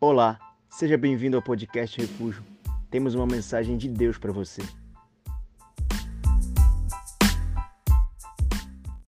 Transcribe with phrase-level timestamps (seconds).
[0.00, 0.38] Olá,
[0.70, 2.46] seja bem-vindo ao podcast Refúgio.
[2.88, 4.62] Temos uma mensagem de Deus para você.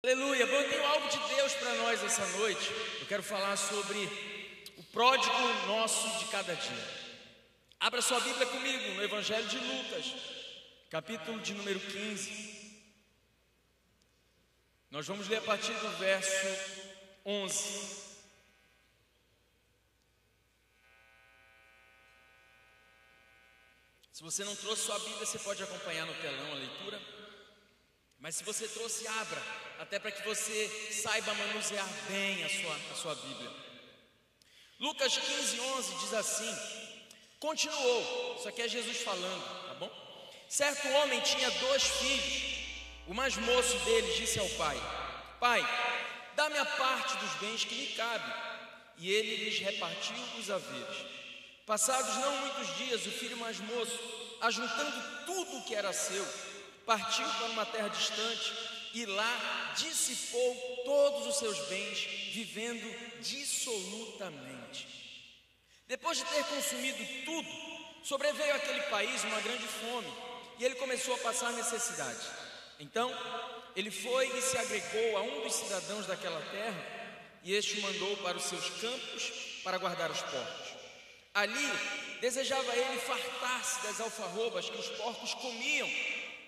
[0.03, 2.73] Aleluia, eu tenho algo de Deus para nós essa noite.
[3.01, 4.01] Eu quero falar sobre
[4.79, 5.33] o pródigo
[5.69, 6.85] nosso de cada dia.
[7.79, 10.13] Abra sua Bíblia comigo no Evangelho de Lucas,
[10.91, 12.83] capítulo de número 15.
[14.91, 16.49] Nós vamos ler a partir do verso
[17.25, 18.10] 11.
[24.21, 27.01] Se você não trouxe sua Bíblia, você pode acompanhar no telão a leitura.
[28.19, 29.43] Mas se você trouxe, abra,
[29.79, 33.51] até para que você saiba manusear bem a sua, a sua Bíblia.
[34.79, 36.55] Lucas 15, 11 diz assim:
[37.39, 40.33] Continuou, isso aqui é Jesus falando, tá bom?
[40.51, 42.67] Certo homem tinha dois filhos.
[43.07, 44.77] O mais moço deles disse ao pai:
[45.41, 45.63] Pai,
[46.37, 48.31] dá-me a parte dos bens que me cabe.
[48.99, 51.20] E ele lhes repartiu os haveres.
[51.71, 53.97] Passados não muitos dias, o filho mais moço,
[54.41, 56.27] ajuntando tudo o que era seu,
[56.85, 58.53] partiu para uma terra distante
[58.93, 64.89] e lá dissipou todos os seus bens, vivendo dissolutamente.
[65.87, 67.49] Depois de ter consumido tudo,
[68.03, 70.13] sobreveio àquele país uma grande fome
[70.59, 72.27] e ele começou a passar necessidade.
[72.81, 73.17] Então,
[73.77, 76.85] ele foi e se agregou a um dos cidadãos daquela terra
[77.45, 80.80] e este o mandou para os seus campos para guardar os porcos.
[81.33, 81.69] Ali
[82.21, 85.89] desejava ele fartar-se das alfarrobas que os porcos comiam,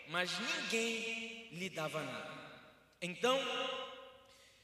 [0.08, 2.30] mas ninguém lhe dava nada.
[3.00, 3.38] Então,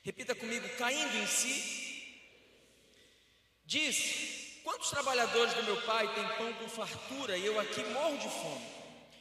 [0.03, 2.23] repita comigo, caindo em si,
[3.65, 8.29] disse: Quantos trabalhadores do meu pai têm pão com fartura e eu aqui morro de
[8.29, 8.79] fome?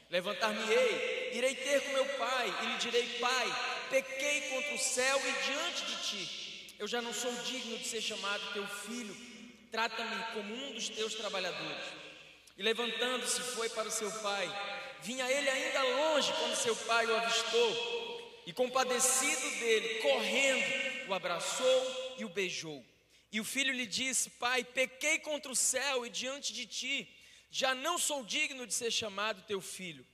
[0.10, 5.46] Levantar-me-ei, irei ter com meu pai e lhe direi: Pai, pequei contra o céu e
[5.46, 6.76] diante de ti.
[6.80, 9.27] Eu já não sou digno de ser chamado teu filho
[9.72, 11.86] trata-me como um dos teus trabalhadores.
[12.58, 14.48] E levantando-se, foi para o seu pai.
[15.02, 22.16] Vinha ele ainda longe quando seu pai o avistou, e compadecido dele, correndo, o abraçou
[22.18, 22.84] e o beijou.
[23.32, 27.08] E o filho lhe disse: Pai, pequei contra o céu e diante de ti,
[27.52, 30.06] já não sou digno de ser chamado teu filho.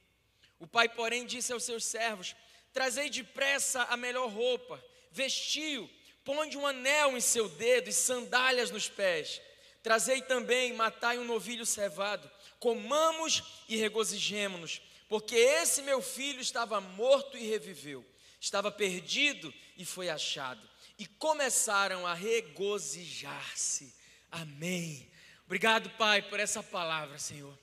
[0.59, 2.35] O pai, porém, disse aos seus servos:
[2.73, 5.89] Trazei depressa a melhor roupa, vestiu,
[6.23, 9.41] põe um anel em seu dedo e sandálias nos pés.
[9.83, 17.37] Trazei também, matai um novilho cevado, comamos e regozijemo-nos, porque esse meu filho estava morto
[17.37, 18.05] e reviveu,
[18.39, 20.65] estava perdido e foi achado.
[20.97, 23.93] E começaram a regozijar-se.
[24.31, 25.11] Amém.
[25.45, 27.57] Obrigado, Pai, por essa palavra, Senhor.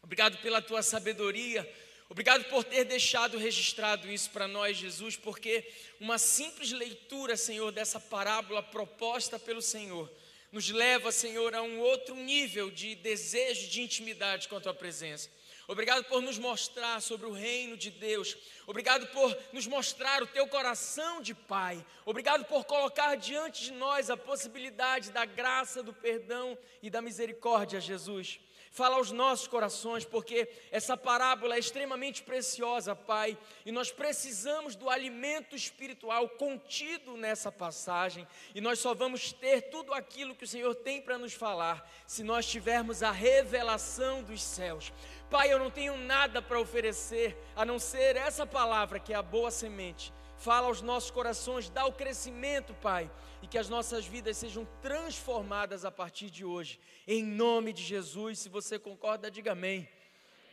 [0.00, 1.68] Obrigado pela tua sabedoria.
[2.08, 7.98] Obrigado por ter deixado registrado isso para nós, Jesus, porque uma simples leitura, Senhor, dessa
[7.98, 10.08] parábola proposta pelo Senhor
[10.50, 15.28] nos leva, Senhor, a um outro nível de desejo de intimidade com a tua presença.
[15.66, 18.34] Obrigado por nos mostrar sobre o reino de Deus.
[18.66, 21.84] Obrigado por nos mostrar o teu coração de Pai.
[22.06, 27.82] Obrigado por colocar diante de nós a possibilidade da graça, do perdão e da misericórdia,
[27.82, 28.40] Jesus.
[28.70, 34.88] Fala aos nossos corações, porque essa parábola é extremamente preciosa, Pai, e nós precisamos do
[34.88, 40.74] alimento espiritual contido nessa passagem, e nós só vamos ter tudo aquilo que o Senhor
[40.74, 44.92] tem para nos falar se nós tivermos a revelação dos céus.
[45.30, 49.22] Pai, eu não tenho nada para oferecer a não ser essa palavra que é a
[49.22, 53.10] boa semente Fala aos nossos corações, dá o crescimento, Pai,
[53.42, 56.80] e que as nossas vidas sejam transformadas a partir de hoje.
[57.06, 59.88] Em nome de Jesus, se você concorda, diga amém.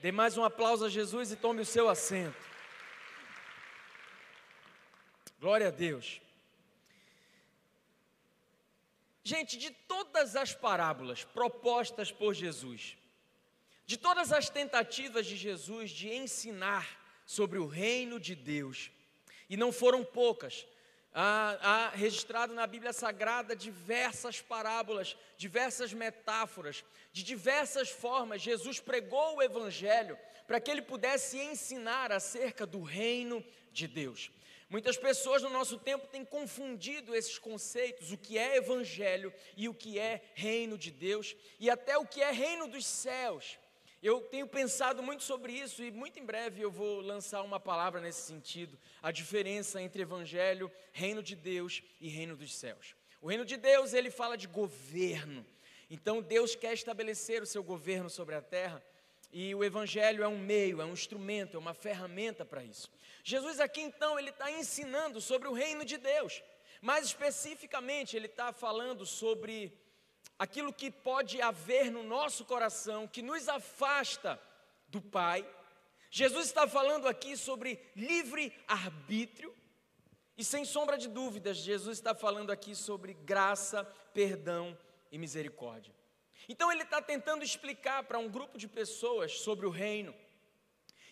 [0.02, 2.38] Dê mais um aplauso a Jesus e tome o seu assento.
[5.40, 6.22] Glória a Deus.
[9.24, 12.96] Gente, de todas as parábolas propostas por Jesus,
[13.86, 16.88] de todas as tentativas de Jesus de ensinar
[17.26, 18.92] sobre o reino de Deus,
[19.50, 20.66] e não foram poucas.
[21.18, 28.42] Há, há, registrado na Bíblia Sagrada diversas parábolas, diversas metáforas, de diversas formas.
[28.42, 33.42] Jesus pregou o Evangelho para que ele pudesse ensinar acerca do reino
[33.72, 34.30] de Deus.
[34.70, 39.74] Muitas pessoas no nosso tempo têm confundido esses conceitos, o que é Evangelho e o
[39.74, 43.58] que é reino de Deus, e até o que é reino dos céus.
[44.02, 48.00] Eu tenho pensado muito sobre isso e muito em breve eu vou lançar uma palavra
[48.00, 52.96] nesse sentido, a diferença entre evangelho, reino de Deus e reino dos céus.
[53.22, 55.46] O reino de Deus, ele fala de governo.
[55.90, 58.84] Então Deus quer estabelecer o seu governo sobre a terra
[59.32, 62.90] e o evangelho é um meio, é um instrumento, é uma ferramenta para isso.
[63.24, 66.42] Jesus aqui então ele está ensinando sobre o reino de Deus,
[66.82, 69.78] mais especificamente ele está falando sobre
[70.38, 74.40] aquilo que pode haver no nosso coração que nos afasta
[74.88, 75.48] do Pai.
[76.12, 79.54] Jesus está falando aqui sobre livre arbítrio.
[80.38, 84.78] E sem sombra de dúvidas, Jesus está falando aqui sobre graça, perdão
[85.10, 85.96] e misericórdia.
[86.50, 90.14] Então ele está tentando explicar para um grupo de pessoas sobre o reino.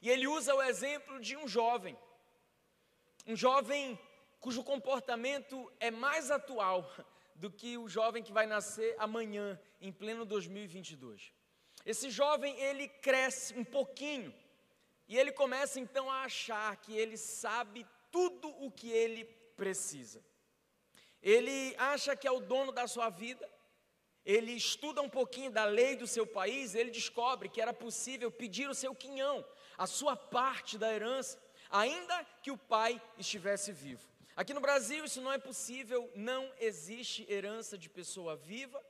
[0.01, 1.97] E ele usa o exemplo de um jovem.
[3.25, 3.97] Um jovem
[4.41, 6.85] cujo comportamento é mais atual
[7.35, 11.33] do que o jovem que vai nascer amanhã, em pleno 2022.
[11.85, 14.33] Esse jovem, ele cresce um pouquinho
[15.07, 19.25] e ele começa então a achar que ele sabe tudo o que ele
[19.57, 20.23] precisa.
[21.21, 23.49] Ele acha que é o dono da sua vida,
[24.25, 28.69] ele estuda um pouquinho da lei do seu país, ele descobre que era possível pedir
[28.69, 29.45] o seu quinhão,
[29.77, 34.12] a sua parte da herança, ainda que o pai estivesse vivo.
[34.35, 38.83] Aqui no Brasil isso não é possível, não existe herança de pessoa viva.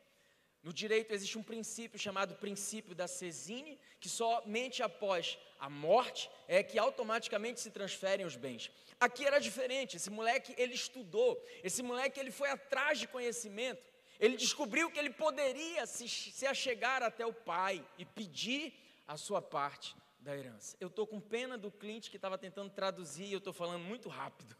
[0.63, 6.63] No direito existe um princípio chamado princípio da cesine, que somente após a morte é
[6.63, 8.71] que automaticamente se transferem os bens.
[8.97, 13.83] Aqui era diferente, esse moleque ele estudou, esse moleque ele foi atrás de conhecimento,
[14.17, 18.73] ele descobriu que ele poderia se, se achegar até o pai e pedir
[19.05, 20.77] a sua parte da herança.
[20.79, 24.07] Eu estou com pena do cliente que estava tentando traduzir e eu estou falando muito
[24.07, 24.55] rápido.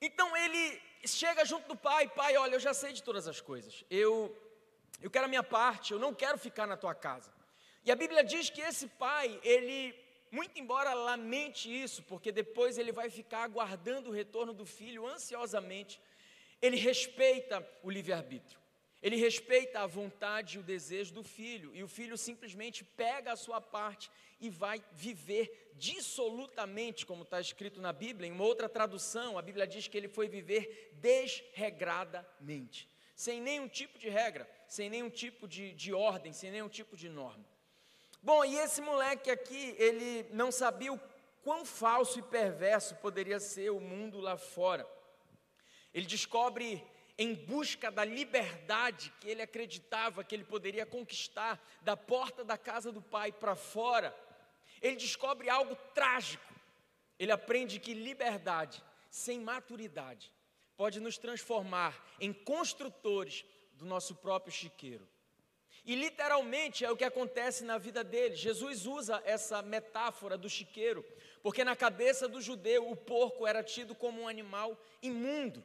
[0.00, 3.84] Então ele chega junto do pai, pai, olha, eu já sei de todas as coisas.
[3.90, 4.36] Eu
[5.00, 7.32] eu quero a minha parte, eu não quero ficar na tua casa.
[7.84, 9.94] E a Bíblia diz que esse pai, ele
[10.30, 16.00] muito embora lamente isso, porque depois ele vai ficar aguardando o retorno do filho ansiosamente,
[16.60, 18.58] ele respeita o livre-arbítrio.
[19.02, 23.36] Ele respeita a vontade e o desejo do filho, e o filho simplesmente pega a
[23.36, 24.10] sua parte
[24.40, 28.28] e vai viver dissolutamente, como está escrito na Bíblia.
[28.28, 33.98] Em uma outra tradução, a Bíblia diz que ele foi viver desregradamente, sem nenhum tipo
[33.98, 37.44] de regra, sem nenhum tipo de, de ordem, sem nenhum tipo de norma.
[38.20, 41.00] Bom, e esse moleque aqui, ele não sabia o
[41.44, 44.84] quão falso e perverso poderia ser o mundo lá fora.
[45.94, 46.84] Ele descobre
[47.18, 52.92] em busca da liberdade que ele acreditava que ele poderia conquistar da porta da casa
[52.92, 54.16] do pai para fora,
[54.80, 56.54] ele descobre algo trágico.
[57.18, 58.80] Ele aprende que liberdade
[59.10, 60.32] sem maturidade
[60.76, 65.08] pode nos transformar em construtores do nosso próprio chiqueiro.
[65.84, 68.36] E literalmente é o que acontece na vida dele.
[68.36, 71.04] Jesus usa essa metáfora do chiqueiro,
[71.42, 75.64] porque na cabeça do judeu o porco era tido como um animal imundo.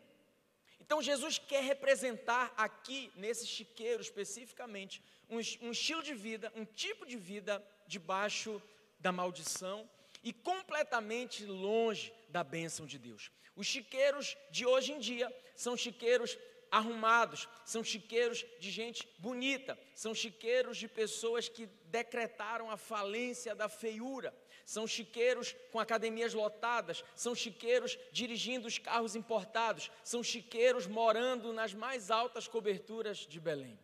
[0.86, 7.06] Então Jesus quer representar aqui, nesse chiqueiro especificamente, um, um, estilo de vida, um tipo
[7.06, 8.62] de vida debaixo
[9.00, 9.90] da maldição
[10.22, 13.32] e completamente longe da bênção de Deus.
[13.56, 16.38] Os chiqueiros de hoje em dia são chiqueiros
[16.70, 23.70] arrumados, são chiqueiros de gente bonita, são chiqueiros de pessoas que decretaram a falência da
[23.70, 31.52] feiura, são chiqueiros com academias lotadas, são chiqueiros dirigindo os carros importados, são chiqueiros morando
[31.52, 33.78] nas mais altas coberturas de Belém.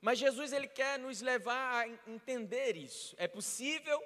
[0.00, 3.14] Mas Jesus ele quer nos levar a entender isso.
[3.18, 4.02] É possível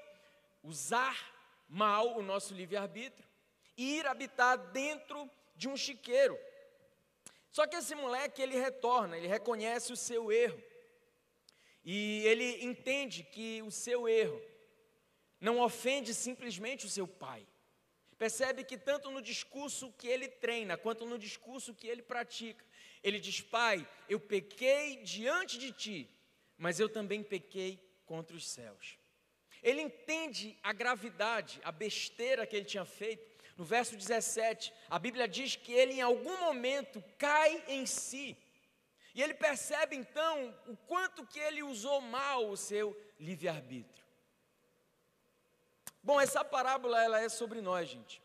[0.62, 1.32] usar
[1.68, 3.28] mal o nosso livre-arbítrio
[3.76, 6.38] e ir habitar dentro de um chiqueiro.
[7.50, 10.60] Só que esse moleque ele retorna, ele reconhece o seu erro.
[11.84, 14.40] E ele entende que o seu erro
[15.44, 17.46] não ofende simplesmente o seu pai.
[18.16, 22.64] Percebe que tanto no discurso que ele treina, quanto no discurso que ele pratica,
[23.02, 26.10] ele diz: Pai, eu pequei diante de ti,
[26.56, 28.98] mas eu também pequei contra os céus.
[29.62, 33.34] Ele entende a gravidade, a besteira que ele tinha feito.
[33.54, 38.34] No verso 17, a Bíblia diz que ele em algum momento cai em si.
[39.14, 44.03] E ele percebe então o quanto que ele usou mal o seu livre-arbítrio.
[46.04, 48.22] Bom, essa parábola ela é sobre nós, gente.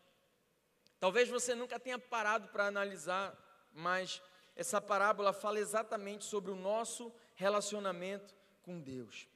[0.98, 3.34] Talvez você nunca tenha parado para analisar,
[3.72, 4.20] mas
[4.54, 9.26] essa parábola fala exatamente sobre o nosso relacionamento com Deus.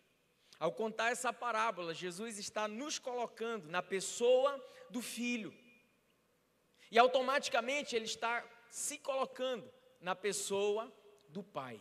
[0.61, 5.57] Ao contar essa parábola, Jesus está nos colocando na pessoa do filho.
[6.91, 9.73] E automaticamente ele está se colocando
[10.03, 10.93] na pessoa
[11.31, 11.81] do pai.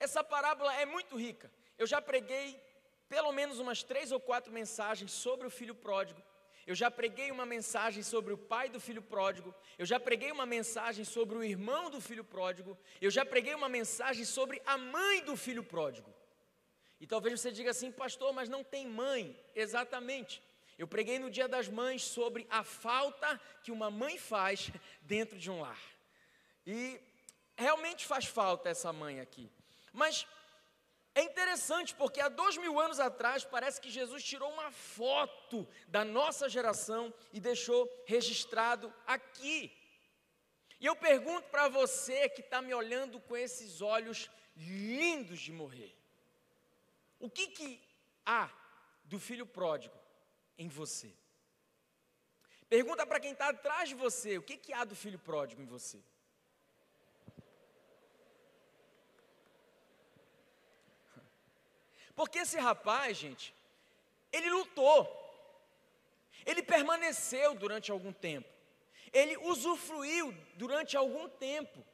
[0.00, 1.48] Essa parábola é muito rica.
[1.78, 2.60] Eu já preguei
[3.08, 6.22] pelo menos umas três ou quatro mensagens sobre o filho pródigo.
[6.66, 9.54] Eu já preguei uma mensagem sobre o pai do filho pródigo.
[9.78, 12.76] Eu já preguei uma mensagem sobre o irmão do filho pródigo.
[13.00, 16.12] Eu já preguei uma mensagem sobre a mãe do filho pródigo.
[17.00, 19.38] E talvez você diga assim, pastor, mas não tem mãe.
[19.54, 20.42] Exatamente.
[20.76, 24.70] Eu preguei no Dia das Mães sobre a falta que uma mãe faz
[25.02, 25.80] dentro de um lar.
[26.66, 27.00] E
[27.56, 29.48] realmente faz falta essa mãe aqui.
[29.92, 30.26] Mas
[31.16, 36.04] é interessante porque há dois mil anos atrás parece que Jesus tirou uma foto da
[36.04, 39.72] nossa geração e deixou registrado aqui.
[40.78, 45.96] E eu pergunto para você que está me olhando com esses olhos lindos de morrer:
[47.18, 47.82] o que, que
[48.26, 48.50] há
[49.04, 49.98] do filho pródigo
[50.58, 51.10] em você?
[52.68, 55.66] Pergunta para quem está atrás de você: o que, que há do filho pródigo em
[55.66, 55.98] você?
[62.16, 63.54] Porque esse rapaz, gente,
[64.32, 65.06] ele lutou,
[66.46, 68.48] ele permaneceu durante algum tempo,
[69.12, 71.84] ele usufruiu durante algum tempo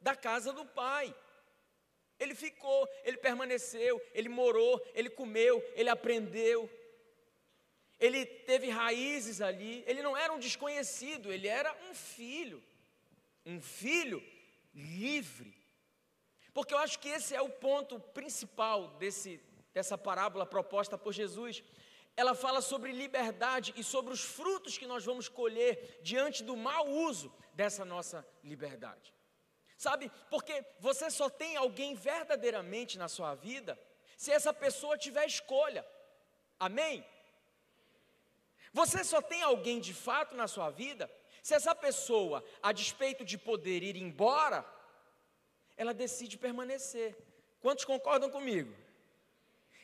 [0.00, 1.14] da casa do pai.
[2.18, 6.70] Ele ficou, ele permaneceu, ele morou, ele comeu, ele aprendeu.
[7.98, 12.62] Ele teve raízes ali, ele não era um desconhecido, ele era um filho.
[13.46, 14.22] Um filho
[14.74, 15.61] livre.
[16.54, 19.40] Porque eu acho que esse é o ponto principal desse,
[19.72, 21.62] dessa parábola proposta por Jesus.
[22.16, 26.88] Ela fala sobre liberdade e sobre os frutos que nós vamos colher diante do mau
[26.88, 29.14] uso dessa nossa liberdade.
[29.78, 33.78] Sabe, porque você só tem alguém verdadeiramente na sua vida
[34.16, 35.84] se essa pessoa tiver escolha.
[36.60, 37.04] Amém?
[38.72, 41.10] Você só tem alguém de fato na sua vida
[41.42, 44.64] se essa pessoa, a despeito de poder ir embora,
[45.76, 47.16] ela decide permanecer.
[47.60, 48.74] Quantos concordam comigo?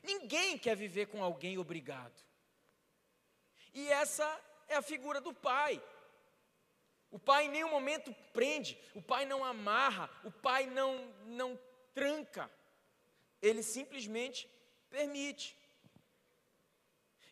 [0.02, 2.24] Ninguém quer viver com alguém obrigado.
[3.74, 4.26] E essa
[4.68, 5.82] é a figura do pai.
[7.10, 11.58] O pai em nenhum momento prende, o pai não amarra, o pai não, não
[11.94, 12.50] tranca.
[13.40, 14.48] Ele simplesmente
[14.90, 15.56] permite.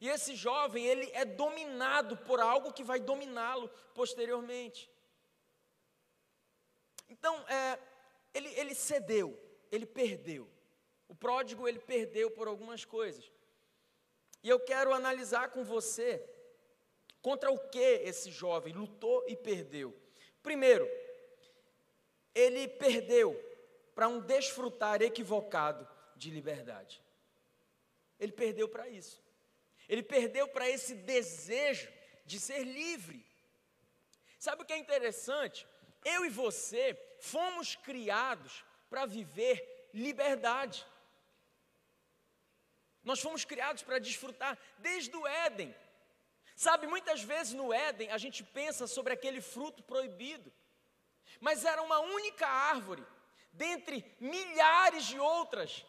[0.01, 4.91] E esse jovem, ele é dominado por algo que vai dominá-lo posteriormente.
[7.09, 7.79] Então, é,
[8.37, 9.39] ele, ele cedeu,
[9.71, 10.49] ele perdeu.
[11.09, 13.31] O pródigo, ele perdeu por algumas coisas.
[14.43, 16.23] E eu quero analisar com você
[17.23, 19.97] contra o que esse jovem lutou e perdeu.
[20.43, 20.89] Primeiro,
[22.35, 23.35] ele perdeu
[23.95, 27.03] para um desfrutar equivocado de liberdade.
[28.21, 29.23] Ele perdeu para isso.
[29.89, 31.91] Ele perdeu para esse desejo
[32.25, 33.25] de ser livre.
[34.39, 35.67] Sabe o que é interessante?
[36.05, 40.87] Eu e você fomos criados para viver liberdade.
[43.03, 45.75] Nós fomos criados para desfrutar desde o Éden.
[46.57, 50.53] Sabe, muitas vezes no Éden a gente pensa sobre aquele fruto proibido,
[51.41, 53.07] mas era uma única árvore,
[53.53, 55.85] dentre milhares de outras.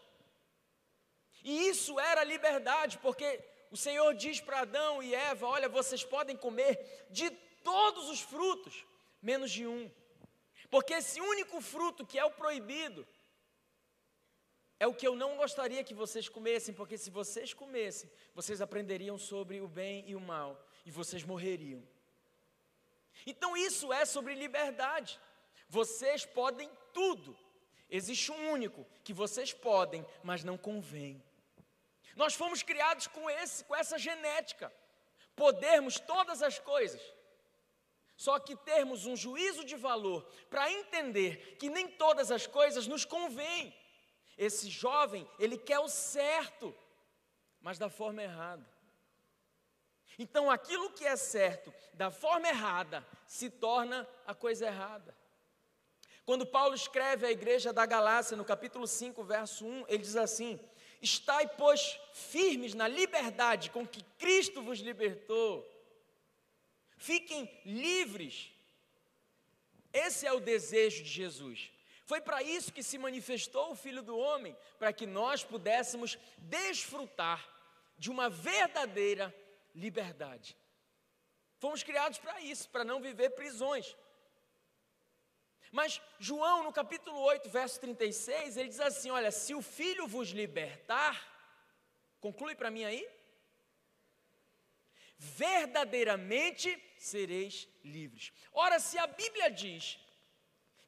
[1.43, 6.35] E isso era liberdade, porque o Senhor diz para Adão e Eva: Olha, vocês podem
[6.35, 7.29] comer de
[7.63, 8.85] todos os frutos,
[9.21, 9.89] menos de um.
[10.69, 13.07] Porque esse único fruto que é o proibido,
[14.79, 19.17] é o que eu não gostaria que vocês comessem, porque se vocês comessem, vocês aprenderiam
[19.17, 21.81] sobre o bem e o mal, e vocês morreriam.
[23.25, 25.19] Então isso é sobre liberdade.
[25.67, 27.37] Vocês podem tudo.
[27.89, 31.23] Existe um único que vocês podem, mas não convém.
[32.15, 34.71] Nós fomos criados com esse, com essa genética,
[35.35, 37.01] podermos todas as coisas.
[38.17, 43.05] Só que termos um juízo de valor para entender que nem todas as coisas nos
[43.05, 43.71] convêm.
[44.35, 46.75] Esse jovem, ele quer o certo,
[47.61, 48.67] mas da forma errada.
[50.17, 55.15] Então, aquilo que é certo da forma errada se torna a coisa errada.
[56.25, 60.59] Quando Paulo escreve à igreja da Galácia, no capítulo 5, verso 1, ele diz assim:
[60.99, 65.76] Estai, pois, firmes na liberdade com que Cristo vos libertou
[66.97, 68.51] Fiquem livres.
[69.93, 71.71] Esse é o desejo de Jesus.
[72.05, 77.47] Foi para isso que se manifestou o Filho do Homem, para que nós pudéssemos desfrutar
[77.97, 79.33] de uma verdadeira
[79.75, 80.55] liberdade.
[81.59, 83.95] Fomos criados para isso, para não viver prisões.
[85.71, 90.29] Mas João, no capítulo 8, verso 36, ele diz assim: Olha, se o filho vos
[90.29, 91.15] libertar,
[92.21, 93.07] conclui para mim aí,
[95.17, 98.31] verdadeiramente sereis livres.
[98.51, 99.99] Ora, se a Bíblia diz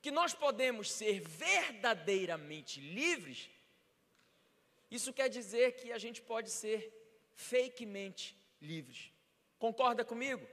[0.02, 3.50] que nós podemos ser verdadeiramente livres,
[4.90, 6.92] isso quer dizer que a gente pode ser
[7.36, 9.12] fakemente livres.
[9.58, 10.48] Concorda comigo?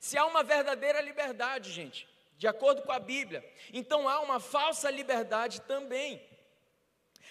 [0.00, 4.90] Se há uma verdadeira liberdade, gente, de acordo com a Bíblia, então há uma falsa
[4.90, 6.20] liberdade também.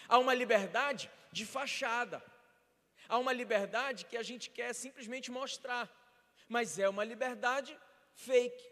[0.07, 2.23] Há uma liberdade de fachada.
[3.09, 5.89] Há uma liberdade que a gente quer simplesmente mostrar
[6.51, 7.79] mas é uma liberdade
[8.13, 8.69] fake.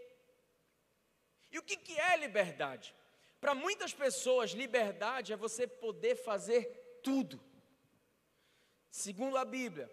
[1.50, 2.94] E o que, que é liberdade?
[3.40, 6.66] Para muitas pessoas, liberdade é você poder fazer
[7.02, 7.42] tudo.
[8.92, 9.90] Segundo a Bíblia,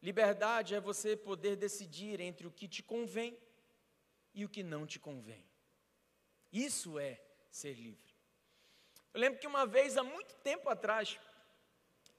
[0.00, 3.36] liberdade é você poder decidir entre o que te convém
[4.32, 5.44] e o que não te convém.
[6.52, 8.14] Isso é ser livre.
[9.12, 11.18] Eu lembro que uma vez, há muito tempo atrás,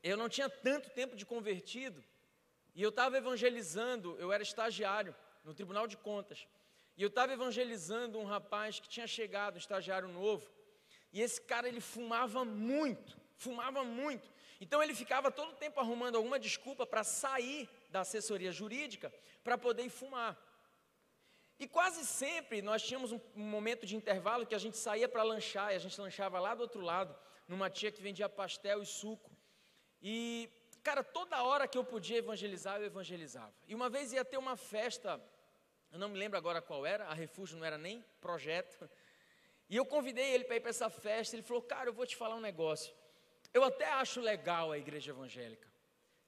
[0.03, 2.03] eu não tinha tanto tempo de convertido,
[2.73, 6.47] e eu estava evangelizando, eu era estagiário no Tribunal de Contas,
[6.95, 10.51] e eu estava evangelizando um rapaz que tinha chegado, um estagiário novo,
[11.11, 14.31] e esse cara ele fumava muito, fumava muito.
[14.59, 19.13] Então ele ficava todo o tempo arrumando alguma desculpa para sair da assessoria jurídica
[19.43, 20.39] para poder fumar.
[21.59, 25.21] E quase sempre nós tínhamos um, um momento de intervalo que a gente saía para
[25.21, 27.15] lanchar, e a gente lanchava lá do outro lado,
[27.47, 29.31] numa tia que vendia pastel e suco.
[30.01, 30.49] E,
[30.83, 33.53] cara, toda hora que eu podia evangelizar, eu evangelizava.
[33.67, 35.21] E uma vez ia ter uma festa,
[35.91, 38.89] eu não me lembro agora qual era, a Refúgio não era nem projeto.
[39.69, 42.15] E eu convidei ele para ir para essa festa, ele falou, cara, eu vou te
[42.15, 42.93] falar um negócio.
[43.53, 45.67] Eu até acho legal a igreja evangélica.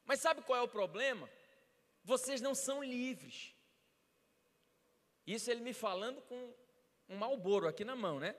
[0.06, 1.30] Mas sabe qual é o problema?
[2.04, 3.54] Vocês não são livres.
[5.28, 6.56] Isso ele me falando com
[7.10, 8.36] um malboro aqui na mão, né?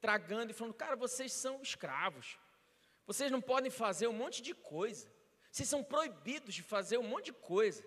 [0.00, 2.38] Tragando e falando, cara, vocês são escravos.
[3.08, 5.10] Vocês não podem fazer um monte de coisa.
[5.50, 7.82] Vocês são proibidos de fazer um monte de coisa.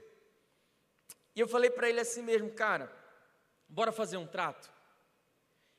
[1.35, 2.91] E eu falei para ele assim mesmo, cara,
[3.69, 4.73] bora fazer um trato.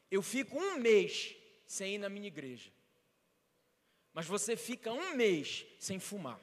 [0.09, 1.35] Eu fico um mês
[1.67, 2.71] sem ir na minha igreja.
[4.15, 6.41] Mas você fica um mês sem fumar.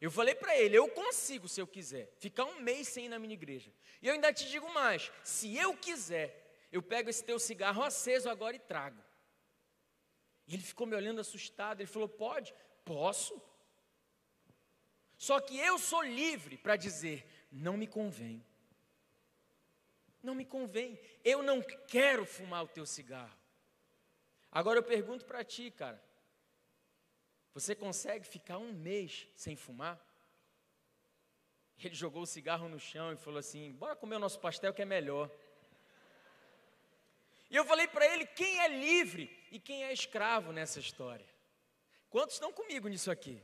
[0.00, 3.20] Eu falei para ele, eu consigo se eu quiser, ficar um mês sem ir na
[3.20, 3.72] minha igreja.
[4.02, 8.28] E eu ainda te digo mais: se eu quiser, eu pego esse teu cigarro aceso
[8.28, 9.03] agora e trago.
[10.46, 11.80] E ele ficou me olhando assustado.
[11.80, 12.54] Ele falou: Pode?
[12.84, 13.40] Posso.
[15.16, 18.44] Só que eu sou livre para dizer: Não me convém.
[20.22, 20.98] Não me convém.
[21.24, 23.36] Eu não quero fumar o teu cigarro.
[24.50, 26.02] Agora eu pergunto para ti, cara:
[27.54, 30.00] você consegue ficar um mês sem fumar?
[31.82, 34.82] Ele jogou o cigarro no chão e falou assim: Bora comer o nosso pastel que
[34.82, 35.30] é melhor.
[37.54, 41.24] E eu falei para ele: quem é livre e quem é escravo nessa história?
[42.10, 43.40] Quantos estão comigo nisso aqui?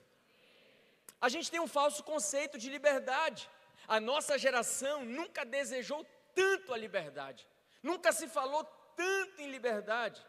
[1.20, 3.48] A gente tem um falso conceito de liberdade.
[3.86, 7.46] A nossa geração nunca desejou tanto a liberdade,
[7.80, 8.64] nunca se falou
[8.96, 10.20] tanto em liberdade.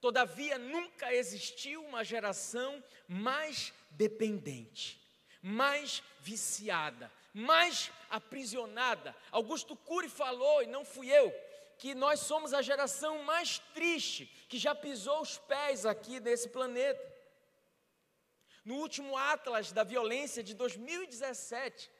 [0.00, 4.98] Todavia, nunca existiu uma geração mais dependente,
[5.42, 9.14] mais viciada, mais aprisionada.
[9.30, 11.30] Augusto Cury falou, e não fui eu,
[11.80, 17.02] que nós somos a geração mais triste que já pisou os pés aqui nesse planeta.
[18.62, 21.90] No último Atlas da Violência de 2017,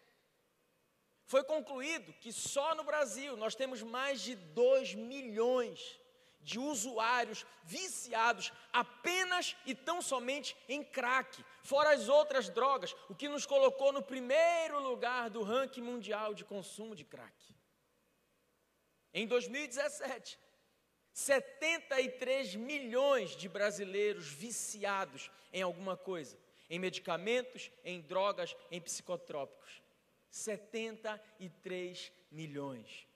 [1.25, 5.99] foi concluído que só no Brasil nós temos mais de 2 milhões
[6.43, 13.31] de usuários viciados apenas e tão somente em crack, fora as outras drogas, o que
[13.31, 17.60] nos colocou no primeiro lugar do ranking mundial de consumo de crack.
[19.13, 20.39] Em 2017,
[21.13, 29.83] 73 milhões de brasileiros viciados em alguma coisa, em medicamentos, em drogas, em psicotrópicos.
[30.31, 33.07] 73 milhões.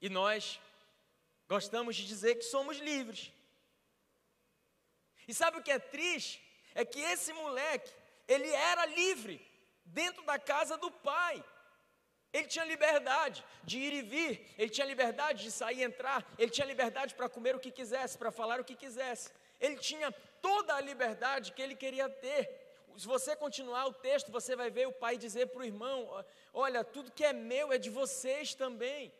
[0.00, 0.58] E nós
[1.50, 3.32] Gostamos de dizer que somos livres.
[5.26, 6.40] E sabe o que é triste?
[6.76, 7.92] É que esse moleque,
[8.28, 9.44] ele era livre
[9.84, 11.44] dentro da casa do pai.
[12.32, 16.50] Ele tinha liberdade de ir e vir, ele tinha liberdade de sair e entrar, ele
[16.50, 19.32] tinha liberdade para comer o que quisesse, para falar o que quisesse.
[19.60, 22.48] Ele tinha toda a liberdade que ele queria ter.
[22.96, 26.84] Se você continuar o texto, você vai ver o pai dizer para o irmão: Olha,
[26.84, 29.12] tudo que é meu é de vocês também.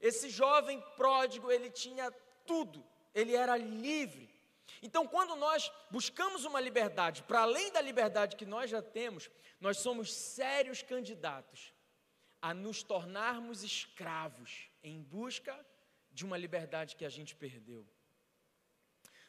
[0.00, 2.10] Esse jovem pródigo, ele tinha
[2.46, 2.82] tudo,
[3.14, 4.28] ele era livre.
[4.80, 9.28] Então, quando nós buscamos uma liberdade, para além da liberdade que nós já temos,
[9.60, 11.72] nós somos sérios candidatos
[12.40, 15.54] a nos tornarmos escravos em busca
[16.10, 17.86] de uma liberdade que a gente perdeu.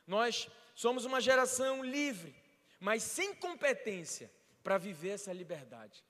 [0.06, 2.36] Nós somos uma geração livre,
[2.80, 4.32] mas sem competência
[4.64, 6.04] para viver essa liberdade.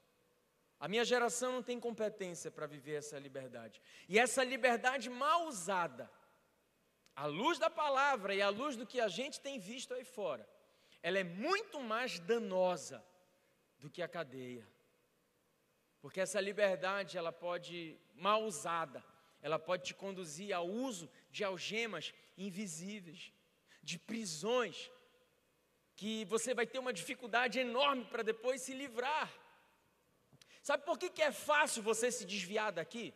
[0.80, 3.82] A minha geração não tem competência para viver essa liberdade.
[4.08, 6.10] E essa liberdade mal usada,
[7.14, 10.48] à luz da palavra e à luz do que a gente tem visto aí fora,
[11.04, 13.04] ela é muito mais danosa
[13.78, 14.66] do que a cadeia.
[16.02, 19.04] Porque essa liberdade, ela pode, mal usada,
[19.42, 23.32] ela pode te conduzir ao uso de algemas invisíveis,
[23.84, 24.90] de prisões,
[25.96, 29.30] que você vai ter uma dificuldade enorme para depois se livrar.
[30.62, 33.14] Sabe por que, que é fácil você se desviar daqui?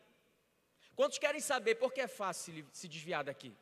[0.96, 3.56] Quantos querem saber por que é fácil se desviar daqui?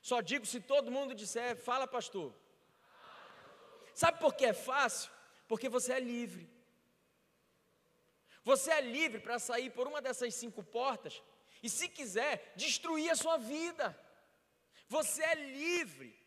[0.00, 2.34] Só digo se todo mundo disser, fala pastor.
[3.94, 5.10] Sabe por que é fácil?
[5.46, 6.48] Porque você é livre.
[8.44, 11.22] Você é livre para sair por uma dessas cinco portas
[11.62, 13.98] e, se quiser, destruir a sua vida.
[14.88, 16.18] Você é livre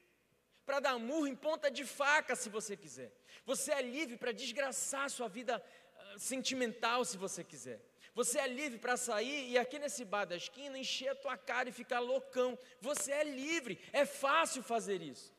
[0.65, 3.11] para dar murro em ponta de faca, se você quiser.
[3.45, 7.81] Você é livre para desgraçar a sua vida uh, sentimental, se você quiser.
[8.15, 11.69] Você é livre para sair e aqui nesse bar da esquina encher a tua cara
[11.69, 12.57] e ficar loucão.
[12.79, 15.33] Você é livre, é fácil fazer isso.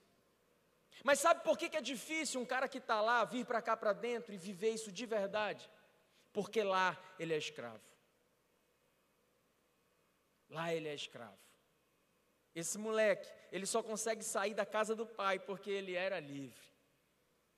[1.04, 3.76] Mas sabe por que, que é difícil um cara que está lá vir para cá
[3.76, 5.70] para dentro e viver isso de verdade?
[6.34, 7.80] Porque lá ele é escravo.
[10.50, 11.38] Lá ele é escravo.
[12.54, 16.62] Esse moleque, ele só consegue sair da casa do pai porque ele era livre.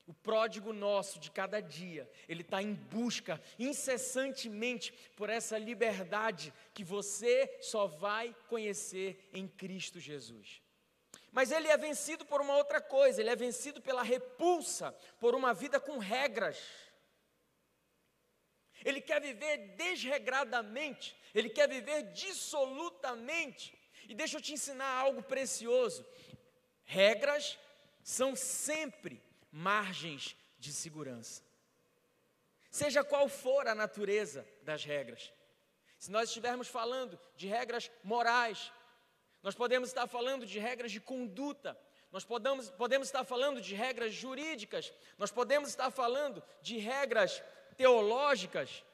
[0.06, 6.84] O pródigo nosso de cada dia, ele está em busca incessantemente por essa liberdade que
[6.84, 10.62] você só vai conhecer em Cristo Jesus.
[11.32, 15.52] Mas ele é vencido por uma outra coisa, ele é vencido pela repulsa, por uma
[15.52, 16.58] vida com regras.
[18.86, 23.76] Ele quer viver desregradamente, ele quer viver dissolutamente.
[24.08, 26.06] E deixa eu te ensinar algo precioso:
[26.84, 27.58] regras
[28.00, 29.20] são sempre
[29.50, 31.42] margens de segurança.
[32.70, 35.32] Seja qual for a natureza das regras.
[35.98, 38.70] Se nós estivermos falando de regras morais,
[39.42, 41.76] nós podemos estar falando de regras de conduta,
[42.12, 47.42] nós podemos, podemos estar falando de regras jurídicas, nós podemos estar falando de regras
[47.76, 48.84] teológicas.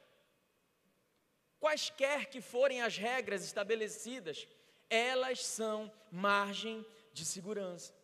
[1.61, 4.49] Quaisquer que forem as regras estabelecidas,
[4.91, 7.95] elas são margem de segurança.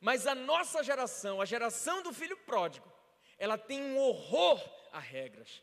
[0.00, 2.90] Mas a nossa geração, a geração do filho pródigo,
[3.38, 5.62] ela tem um horror a regras.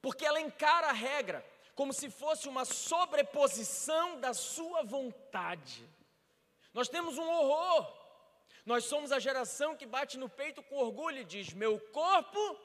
[0.00, 5.88] Porque ela encara a regra como se fosse uma sobreposição da sua vontade.
[6.72, 7.92] Nós temos um horror.
[8.64, 12.58] Nós somos a geração que bate no peito com orgulho e diz: meu corpo,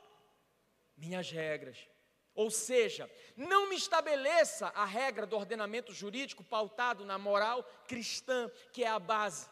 [1.01, 1.89] minhas regras.
[2.33, 8.83] Ou seja, não me estabeleça a regra do ordenamento jurídico pautado na moral cristã, que
[8.83, 9.49] é a base.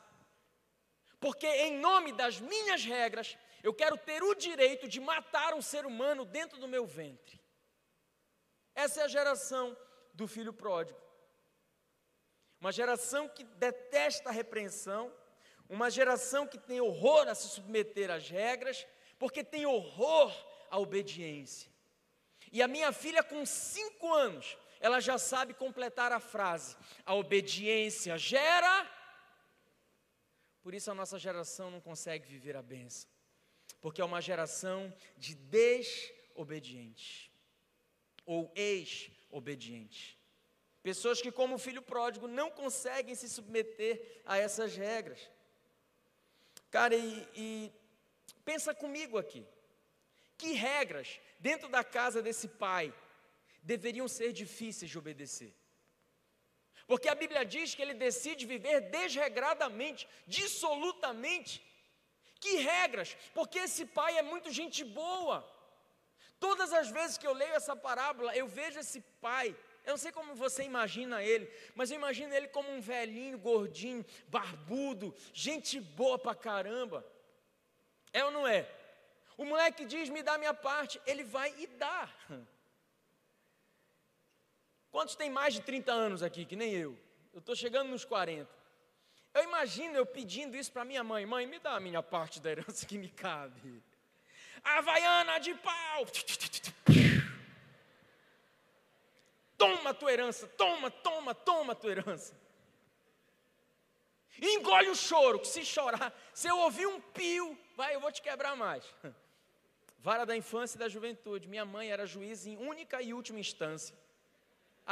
[1.20, 5.86] Porque, em nome das minhas regras, eu quero ter o direito de matar um ser
[5.86, 7.42] humano dentro do meu ventre.
[8.74, 9.76] Essa é a geração
[10.14, 11.00] do filho pródigo.
[12.62, 15.14] Uma geração que detesta a repreensão,
[15.68, 20.34] uma geração que tem horror a se submeter às regras, porque tem horror
[20.70, 21.70] à obediência.
[22.52, 28.18] E a minha filha, com cinco anos, ela já sabe completar a frase: a obediência
[28.18, 29.00] gera
[30.62, 33.10] por isso a nossa geração não consegue viver a benção,
[33.82, 37.32] porque é uma geração de desobedientes
[38.26, 40.18] ou ex-obedientes.
[40.84, 45.20] Pessoas que, como o filho pródigo, não conseguem se submeter a essas regras.
[46.70, 47.72] Cara, e, e
[48.46, 49.46] pensa comigo aqui.
[50.40, 52.86] Que regras dentro da casa desse pai
[53.62, 55.54] deveriam ser difíceis de obedecer?
[56.88, 61.62] Porque a Bíblia diz que ele decide viver desregradamente, dissolutamente.
[62.40, 63.18] Que regras?
[63.34, 65.38] Porque esse pai é muito gente boa.
[66.40, 69.48] Todas as vezes que eu leio essa parábola, eu vejo esse pai.
[69.86, 74.06] Eu não sei como você imagina ele, mas eu imagino ele como um velhinho, gordinho,
[74.28, 77.06] barbudo, gente boa pra caramba.
[78.14, 78.79] É ou não é?
[79.40, 82.10] O moleque diz: Me dá minha parte, ele vai e dá.
[84.92, 87.00] Quantos tem mais de 30 anos aqui, que nem eu?
[87.32, 88.54] Eu estou chegando nos 40.
[89.34, 92.52] Eu imagino eu pedindo isso para minha mãe: mãe, me dá a minha parte da
[92.52, 93.82] herança que me cabe.
[94.62, 96.06] Havaiana de pau.
[99.58, 102.38] Toma a tua herança, toma, toma, toma a tua herança.
[104.38, 108.12] E engole o choro, que se chorar, se eu ouvir um pio, vai, eu vou
[108.12, 108.84] te quebrar mais.
[110.00, 111.48] Vara da infância e da juventude.
[111.48, 113.96] Minha mãe era juiz em única e última instância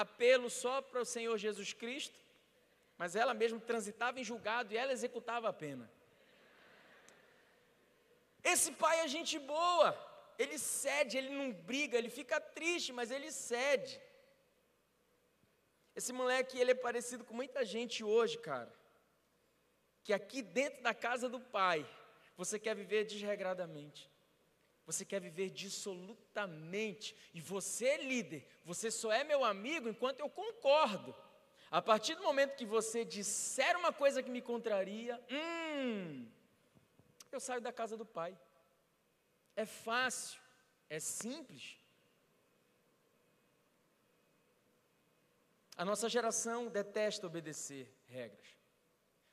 [0.03, 2.17] apelo só para o Senhor Jesus Cristo,
[2.99, 5.89] mas ela mesmo transitava em julgado e ela executava a pena.
[8.43, 9.89] Esse pai é gente boa,
[10.37, 13.99] ele cede, ele não briga, ele fica triste, mas ele cede.
[15.95, 18.71] Esse moleque, ele é parecido com muita gente hoje, cara.
[20.03, 21.89] Que aqui dentro da casa do pai,
[22.35, 24.07] você quer viver desregradamente.
[24.87, 27.13] Você quer viver dissolutamente.
[27.33, 31.13] E você, líder, você só é meu amigo enquanto eu concordo.
[31.69, 36.25] A partir do momento que você disser uma coisa que me contraria, hum,
[37.29, 38.39] eu saio da casa do pai.
[39.57, 40.39] É fácil,
[40.89, 41.77] é simples.
[45.75, 48.47] A nossa geração detesta obedecer regras.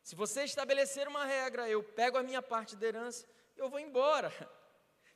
[0.02, 3.24] Se você estabelecer uma regra, eu pego a minha parte da herança,
[3.56, 4.32] eu vou embora.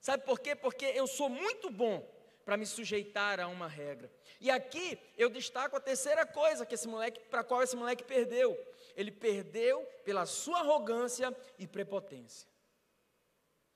[0.00, 0.54] Sabe por quê?
[0.54, 2.06] Porque eu sou muito bom
[2.44, 4.10] para me sujeitar a uma regra.
[4.40, 8.56] E aqui eu destaco a terceira coisa que esse moleque, para qual esse moleque perdeu.
[8.96, 12.48] Ele perdeu pela sua arrogância e prepotência.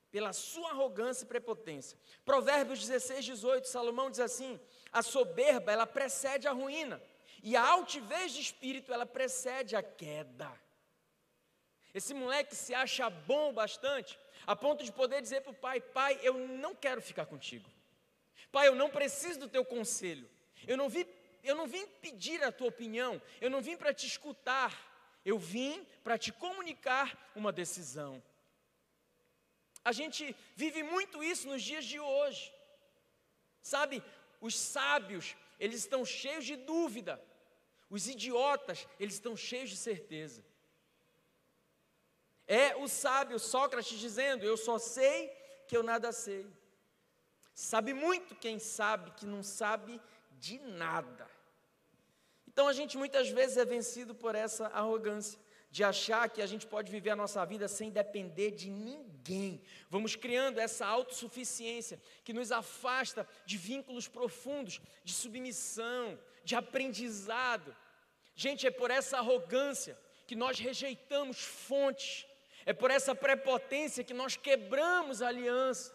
[0.09, 1.97] Pela sua arrogância e prepotência.
[2.25, 4.59] Provérbios 16, 18, Salomão diz assim:
[4.93, 7.01] a soberba ela precede a ruína,
[7.41, 10.51] e a altivez de espírito ela precede a queda.
[11.93, 16.19] Esse moleque se acha bom bastante, a ponto de poder dizer para o pai: Pai,
[16.21, 17.69] eu não quero ficar contigo.
[18.51, 20.29] Pai, eu não preciso do teu conselho.
[20.67, 21.05] Eu não vim,
[21.43, 23.21] eu não vim pedir a tua opinião.
[23.41, 24.91] Eu não vim para te escutar.
[25.25, 28.21] Eu vim para te comunicar uma decisão.
[29.83, 32.53] A gente vive muito isso nos dias de hoje.
[33.61, 34.03] Sabe,
[34.39, 37.21] os sábios, eles estão cheios de dúvida.
[37.89, 40.43] Os idiotas, eles estão cheios de certeza.
[42.47, 45.29] É o sábio Sócrates dizendo: Eu só sei
[45.67, 46.45] que eu nada sei.
[47.53, 50.01] Sabe muito quem sabe que não sabe
[50.31, 51.29] de nada.
[52.47, 55.39] Então a gente muitas vezes é vencido por essa arrogância
[55.71, 59.59] de achar que a gente pode viver a nossa vida sem depender de ninguém.
[59.89, 67.75] Vamos criando essa autossuficiência que nos afasta de vínculos profundos, de submissão, de aprendizado.
[68.35, 72.27] Gente, é por essa arrogância que nós rejeitamos fontes,
[72.65, 75.93] é por essa prepotência que nós quebramos a aliança.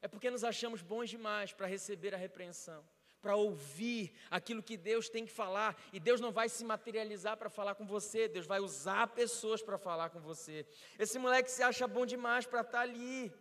[0.00, 2.84] É porque nos achamos bons demais para receber a repreensão,
[3.20, 7.48] para ouvir aquilo que Deus tem que falar, e Deus não vai se materializar para
[7.48, 10.66] falar com você, Deus vai usar pessoas para falar com você.
[10.98, 13.32] Esse moleque se acha bom demais para estar ali.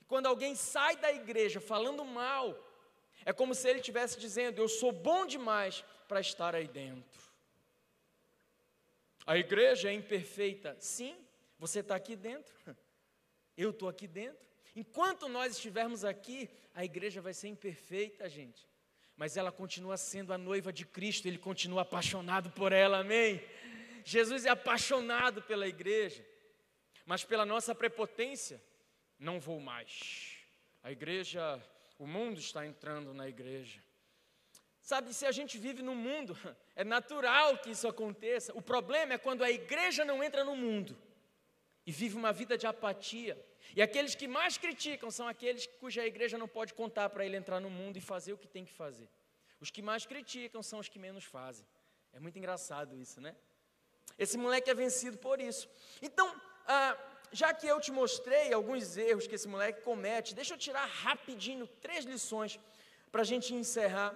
[0.00, 2.58] E quando alguém sai da igreja falando mal,
[3.24, 7.31] é como se ele estivesse dizendo: Eu sou bom demais para estar aí dentro.
[9.26, 10.76] A igreja é imperfeita.
[10.78, 11.16] Sim,
[11.58, 12.54] você está aqui dentro.
[13.56, 14.46] Eu estou aqui dentro.
[14.74, 18.66] Enquanto nós estivermos aqui, a igreja vai ser imperfeita, gente.
[19.16, 23.42] Mas ela continua sendo a noiva de Cristo, ele continua apaixonado por ela, amém?
[24.04, 26.26] Jesus é apaixonado pela igreja,
[27.04, 28.62] mas pela nossa prepotência,
[29.18, 30.38] não vou mais.
[30.82, 31.62] A igreja,
[31.98, 33.84] o mundo está entrando na igreja.
[34.82, 36.36] Sabe, se a gente vive no mundo,
[36.74, 38.52] é natural que isso aconteça.
[38.52, 40.98] O problema é quando a igreja não entra no mundo
[41.86, 43.40] e vive uma vida de apatia.
[43.76, 47.60] E aqueles que mais criticam são aqueles cuja igreja não pode contar para ele entrar
[47.60, 49.08] no mundo e fazer o que tem que fazer.
[49.60, 51.64] Os que mais criticam são os que menos fazem.
[52.12, 53.36] É muito engraçado isso, né?
[54.18, 55.68] Esse moleque é vencido por isso.
[56.02, 56.28] Então,
[56.66, 56.96] ah,
[57.30, 61.68] já que eu te mostrei alguns erros que esse moleque comete, deixa eu tirar rapidinho
[61.80, 62.58] três lições
[63.12, 64.12] para a gente encerrar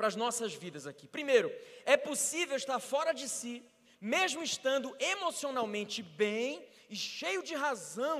[0.00, 1.06] para as nossas vidas aqui.
[1.06, 3.62] Primeiro, é possível estar fora de si,
[4.00, 8.18] mesmo estando emocionalmente bem e cheio de razão.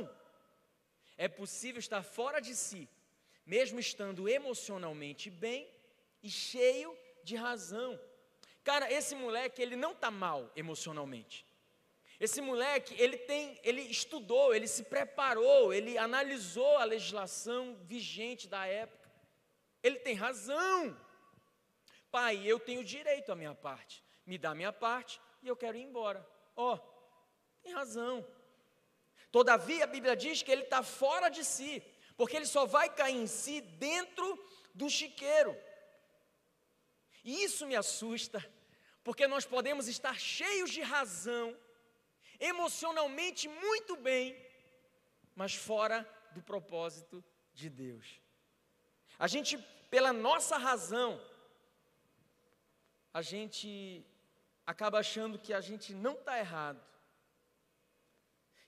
[1.16, 2.86] É possível estar fora de si,
[3.46, 5.66] mesmo estando emocionalmente bem
[6.22, 7.98] e cheio de razão.
[8.62, 11.46] Cara, esse moleque, ele não está mal emocionalmente.
[12.26, 18.66] Esse moleque, ele tem, ele estudou, ele se preparou, ele analisou a legislação vigente da
[18.66, 19.10] época.
[19.82, 20.94] Ele tem razão.
[22.10, 24.02] Pai, eu tenho direito à minha parte.
[24.26, 26.26] Me dá minha parte e eu quero ir embora.
[26.56, 26.78] Ó, oh,
[27.62, 28.26] tem razão.
[29.30, 31.82] Todavia, a Bíblia diz que ele está fora de si,
[32.16, 34.38] porque ele só vai cair em si dentro
[34.74, 35.56] do chiqueiro.
[37.24, 38.44] E isso me assusta,
[39.04, 41.56] porque nós podemos estar cheios de razão,
[42.40, 44.36] emocionalmente muito bem,
[45.34, 47.22] mas fora do propósito
[47.54, 48.20] de Deus.
[49.18, 49.58] A gente,
[49.90, 51.20] pela nossa razão,
[53.12, 54.04] a gente
[54.66, 56.80] acaba achando que a gente não está errado.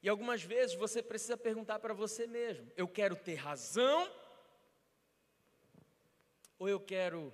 [0.02, 4.10] E algumas vezes você precisa perguntar para você mesmo: eu quero ter razão
[6.58, 7.32] ou eu quero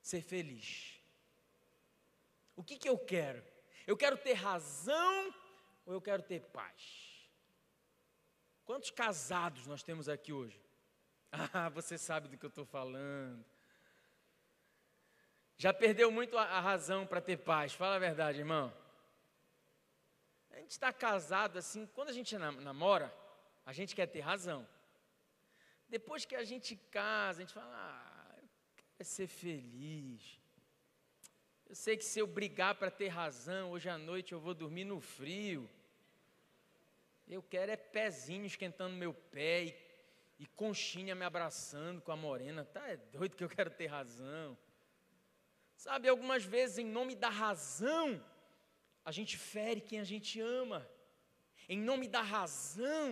[0.00, 1.00] ser feliz?
[2.54, 3.42] O que, que eu quero?
[3.86, 5.34] Eu quero ter razão
[5.84, 7.12] ou eu quero ter paz?
[8.64, 10.60] Quantos casados nós temos aqui hoje?
[11.54, 13.42] Ah, você sabe do que eu estou falando.
[15.62, 18.74] Já perdeu muito a, razão para ter paz, fala a verdade, irmão.
[20.50, 23.14] A gente está casado assim, quando a gente namora,
[23.64, 24.66] a gente quer ter razão.
[25.88, 30.40] Depois que a gente casa, a gente fala, ah, eu quero ser feliz.
[31.68, 34.84] Eu sei que se eu brigar para ter razão, hoje à noite eu vou dormir
[34.84, 35.70] no frio.
[37.28, 39.76] Eu quero é pezinho esquentando meu pé e,
[40.40, 42.64] e conchinha me abraçando com a morena.
[42.64, 44.58] Tá é doido que eu quero ter razão.
[45.84, 48.24] Sabe, algumas vezes, em nome da razão,
[49.04, 50.88] a gente fere quem a gente ama.
[51.68, 53.08] Em nome da razão,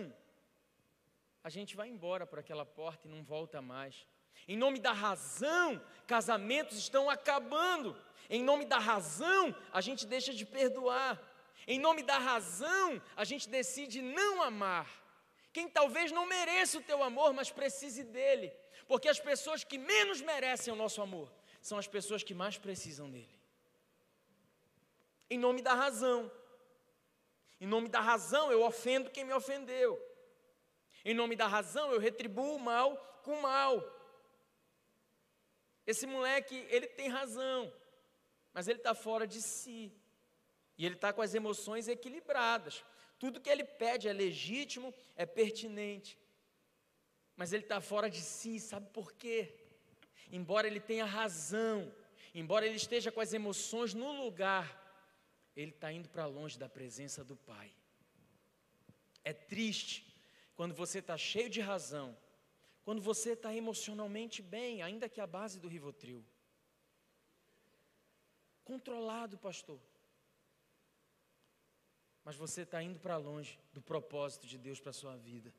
[1.43, 4.07] a gente vai embora por aquela porta e não volta mais.
[4.47, 7.89] Em nome da razão, casamentos estão acabando.
[8.29, 11.21] Em nome da razão, a gente deixa de perdoar.
[11.67, 14.89] Em nome da razão, a gente decide não amar.
[15.51, 18.49] Quem talvez não mereça o teu amor, mas precise dele.
[18.87, 23.09] Porque as pessoas que menos merecem o nosso amor são as pessoas que mais precisam
[23.09, 23.39] dele.
[25.29, 26.29] Em nome da razão.
[27.59, 30.01] Em nome da razão, eu ofendo quem me ofendeu.
[31.05, 33.81] Em nome da razão, eu retribuo o mal com o mal.
[35.85, 37.71] Esse moleque, ele tem razão,
[38.53, 39.93] mas ele está fora de si.
[40.77, 42.83] E ele está com as emoções equilibradas.
[43.19, 46.17] Tudo que ele pede é legítimo, é pertinente.
[47.35, 49.53] Mas ele está fora de si, sabe por quê?
[50.31, 51.93] Embora ele tenha razão,
[52.33, 54.65] embora ele esteja com as emoções no lugar,
[55.55, 57.71] ele está indo para longe da presença do Pai.
[59.23, 60.07] É triste
[60.55, 62.17] quando você está cheio de razão,
[62.83, 66.25] quando você está emocionalmente bem, ainda que a base do Rivotril.
[68.63, 69.79] Controlado, pastor.
[72.23, 75.53] Mas você está indo para longe do propósito de Deus para a sua vida.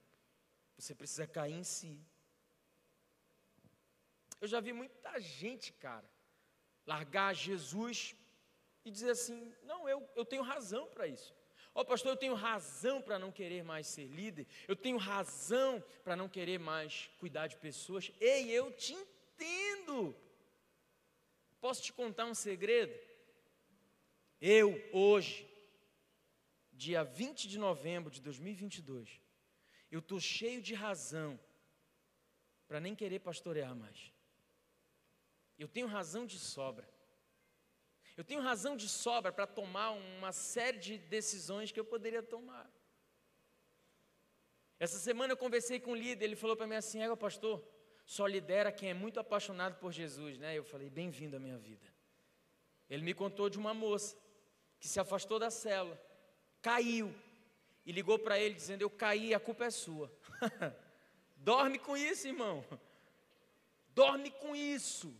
[0.79, 2.01] Você precisa cair em si.
[4.43, 6.11] Eu já vi muita gente, cara,
[6.85, 8.17] largar Jesus
[8.85, 11.33] e dizer assim: não, eu, eu tenho razão para isso.
[11.73, 15.81] Ó oh, pastor, eu tenho razão para não querer mais ser líder, eu tenho razão
[16.03, 18.11] para não querer mais cuidar de pessoas.
[18.21, 20.13] Ei, eu te entendo.
[21.61, 22.93] Posso te contar um segredo?
[24.41, 25.49] Eu, hoje,
[26.73, 29.21] dia 20 de novembro de 2022,
[29.89, 31.39] eu estou cheio de razão
[32.67, 34.12] para nem querer pastorear mais.
[35.63, 36.89] Eu tenho razão de sobra.
[38.17, 42.69] Eu tenho razão de sobra para tomar uma série de decisões que eu poderia tomar.
[44.81, 47.65] Essa semana eu conversei com um líder, ele falou para mim assim: é, pastor,
[48.05, 50.59] só lidera quem é muito apaixonado por Jesus, né?
[50.59, 51.87] Eu falei: bem-vindo à minha vida.
[52.91, 54.17] Ele me contou de uma moça
[54.81, 55.97] que se afastou da cela,
[56.61, 57.15] caiu
[57.87, 60.13] e ligou para ele dizendo: Eu caí, a culpa é sua.
[61.37, 62.65] Dorme com isso, irmão.
[63.95, 65.17] Dorme com isso.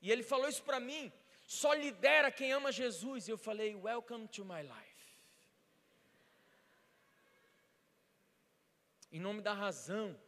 [0.00, 1.12] E ele falou isso para mim.
[1.46, 3.28] Só lidera quem ama Jesus.
[3.28, 4.96] E eu falei, welcome to my life.
[9.12, 10.18] Em nome da razão,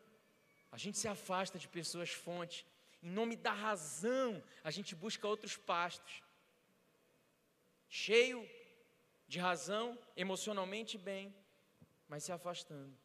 [0.70, 2.66] a gente se afasta de pessoas fonte.
[3.02, 6.22] Em nome da razão, a gente busca outros pastos.
[7.88, 8.48] Cheio
[9.26, 11.34] de razão, emocionalmente bem,
[12.08, 12.96] mas se afastando.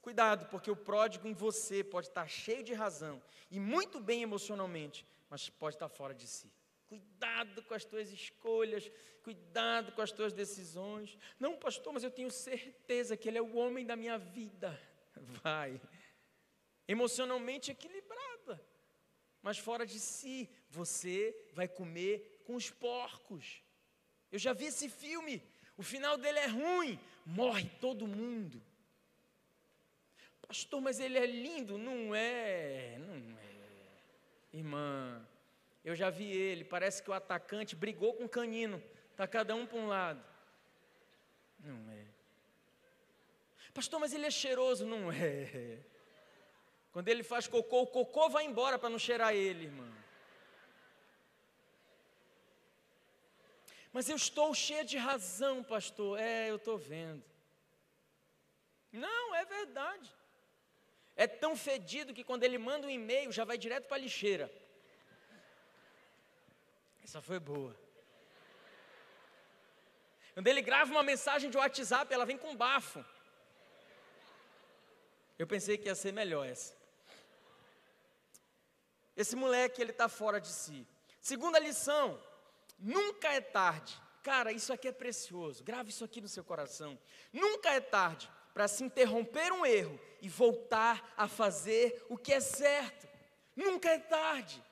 [0.00, 5.06] Cuidado, porque o pródigo em você pode estar cheio de razão e muito bem emocionalmente,
[5.32, 6.52] mas pode estar fora de si.
[6.86, 8.92] Cuidado com as tuas escolhas,
[9.22, 11.16] cuidado com as tuas decisões.
[11.40, 14.78] Não, pastor, mas eu tenho certeza que ele é o homem da minha vida.
[15.42, 15.80] Vai.
[16.86, 18.62] Emocionalmente equilibrada,
[19.40, 23.62] mas fora de si, você vai comer com os porcos.
[24.30, 25.42] Eu já vi esse filme,
[25.78, 28.62] o final dele é ruim, morre todo mundo.
[30.46, 31.78] Pastor, mas ele é lindo?
[31.78, 33.51] Não é, não é.
[34.52, 35.26] Irmã,
[35.84, 39.66] eu já vi ele, parece que o atacante brigou com o canino, está cada um
[39.66, 40.22] para um lado.
[41.58, 42.06] Não é.
[43.72, 44.84] Pastor, mas ele é cheiroso?
[44.84, 45.78] Não é.
[46.92, 49.90] Quando ele faz cocô, o cocô vai embora para não cheirar ele, irmão.
[53.92, 56.18] Mas eu estou cheia de razão, pastor.
[56.18, 57.22] É, eu estou vendo.
[58.92, 60.14] Não, é verdade.
[61.24, 64.46] É tão fedido que quando ele manda um e-mail já vai direto para a lixeira.
[67.04, 67.72] Essa foi boa.
[70.34, 73.04] Quando ele grava uma mensagem de WhatsApp, ela vem com bafo.
[75.38, 76.74] Eu pensei que ia ser melhor essa.
[79.16, 80.84] Esse moleque, ele está fora de si.
[81.20, 82.20] Segunda lição,
[82.76, 83.96] nunca é tarde.
[84.24, 85.62] Cara, isso aqui é precioso.
[85.62, 86.98] Grave isso aqui no seu coração.
[87.32, 92.40] Nunca é tarde para se interromper um erro e voltar a fazer o que é
[92.40, 93.08] certo.
[93.56, 94.62] Nunca é tarde.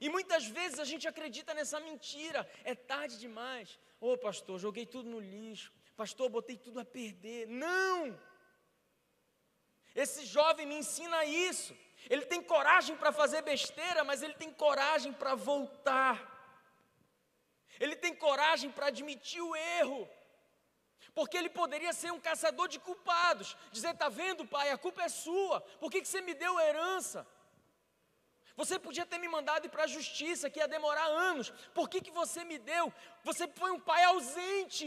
[0.00, 3.78] E muitas vezes a gente acredita nessa mentira, é tarde demais.
[4.00, 5.72] Ô oh, pastor, joguei tudo no lixo.
[5.96, 7.48] Pastor, botei tudo a perder.
[7.48, 8.16] Não!
[9.94, 11.76] Esse jovem me ensina isso.
[12.08, 16.16] Ele tem coragem para fazer besteira, mas ele tem coragem para voltar.
[17.80, 20.08] Ele tem coragem para admitir o erro.
[21.18, 25.08] Porque ele poderia ser um caçador de culpados, dizer: está vendo, pai, a culpa é
[25.08, 27.26] sua, por que, que você me deu a herança?
[28.54, 31.50] Você podia ter me mandado ir para a justiça, que ia demorar anos.
[31.74, 32.92] Por que, que você me deu?
[33.24, 34.86] Você foi um pai ausente.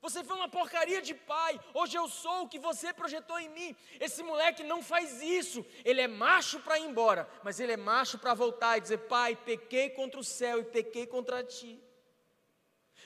[0.00, 1.60] Você foi uma porcaria de pai.
[1.74, 3.76] Hoje eu sou o que você projetou em mim.
[4.00, 5.62] Esse moleque não faz isso.
[5.84, 9.36] Ele é macho para ir embora, mas ele é macho para voltar e dizer: Pai,
[9.36, 11.84] pequei contra o céu e pequei contra ti.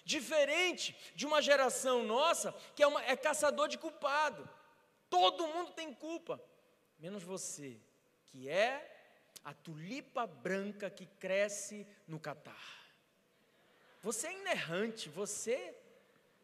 [0.09, 4.49] Diferente de uma geração nossa que é, uma, é caçador de culpado.
[5.11, 6.43] Todo mundo tem culpa,
[6.99, 7.79] menos você,
[8.25, 8.73] que é
[9.45, 12.67] a tulipa branca que cresce no catar.
[14.03, 15.77] Você é inerrante, você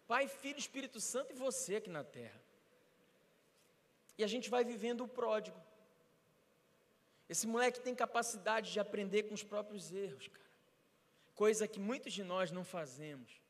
[0.06, 2.38] Pai, Filho, Espírito Santo e você aqui na terra.
[4.18, 5.58] E a gente vai vivendo o pródigo.
[7.30, 10.44] Esse moleque tem capacidade de aprender com os próprios erros, cara.
[11.34, 13.42] Coisa que muitos de nós não fazemos.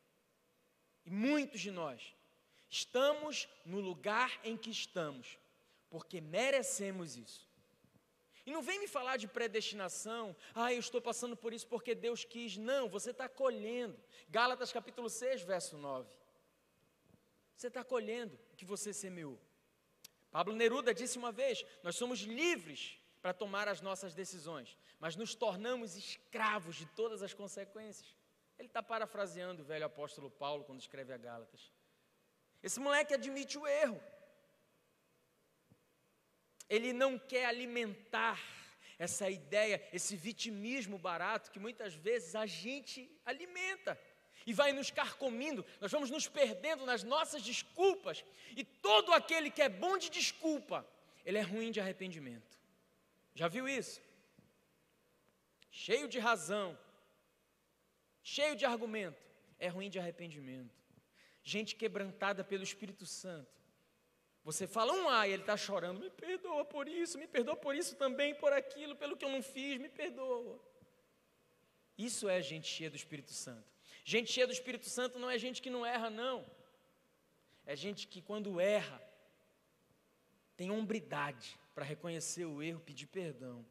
[1.04, 2.14] E muitos de nós
[2.68, 5.38] estamos no lugar em que estamos,
[5.90, 7.48] porque merecemos isso.
[8.46, 12.24] E não vem me falar de predestinação, ah, eu estou passando por isso porque Deus
[12.24, 12.56] quis.
[12.56, 13.98] Não, você está colhendo.
[14.28, 16.10] Gálatas capítulo 6, verso 9.
[17.56, 19.40] Você está colhendo o que você semeou.
[20.30, 25.34] Pablo Neruda disse uma vez: Nós somos livres para tomar as nossas decisões, mas nos
[25.34, 28.14] tornamos escravos de todas as consequências.
[28.58, 31.72] Ele está parafraseando o velho apóstolo Paulo quando escreve a Gálatas.
[32.62, 34.00] Esse moleque admite o erro.
[36.68, 38.40] Ele não quer alimentar
[38.98, 44.00] essa ideia, esse vitimismo barato que muitas vezes a gente alimenta
[44.46, 48.24] e vai nos carcomindo, nós vamos nos perdendo nas nossas desculpas,
[48.54, 50.86] e todo aquele que é bom de desculpa,
[51.24, 52.58] ele é ruim de arrependimento.
[53.34, 54.02] Já viu isso?
[55.70, 56.78] Cheio de razão,
[58.24, 59.22] cheio de argumento,
[59.58, 60.74] é ruim de arrependimento.
[61.42, 63.52] Gente quebrantada pelo Espírito Santo.
[64.42, 67.94] Você fala um ai, ele está chorando, me perdoa por isso, me perdoa por isso
[67.96, 70.58] também, por aquilo, pelo que eu não fiz, me perdoa.
[71.96, 73.72] Isso é gente cheia do Espírito Santo.
[74.04, 76.44] Gente cheia do Espírito Santo não é gente que não erra, não.
[77.64, 79.00] É gente que, quando erra,
[80.56, 83.64] tem hombridade para reconhecer o erro, pedir perdão.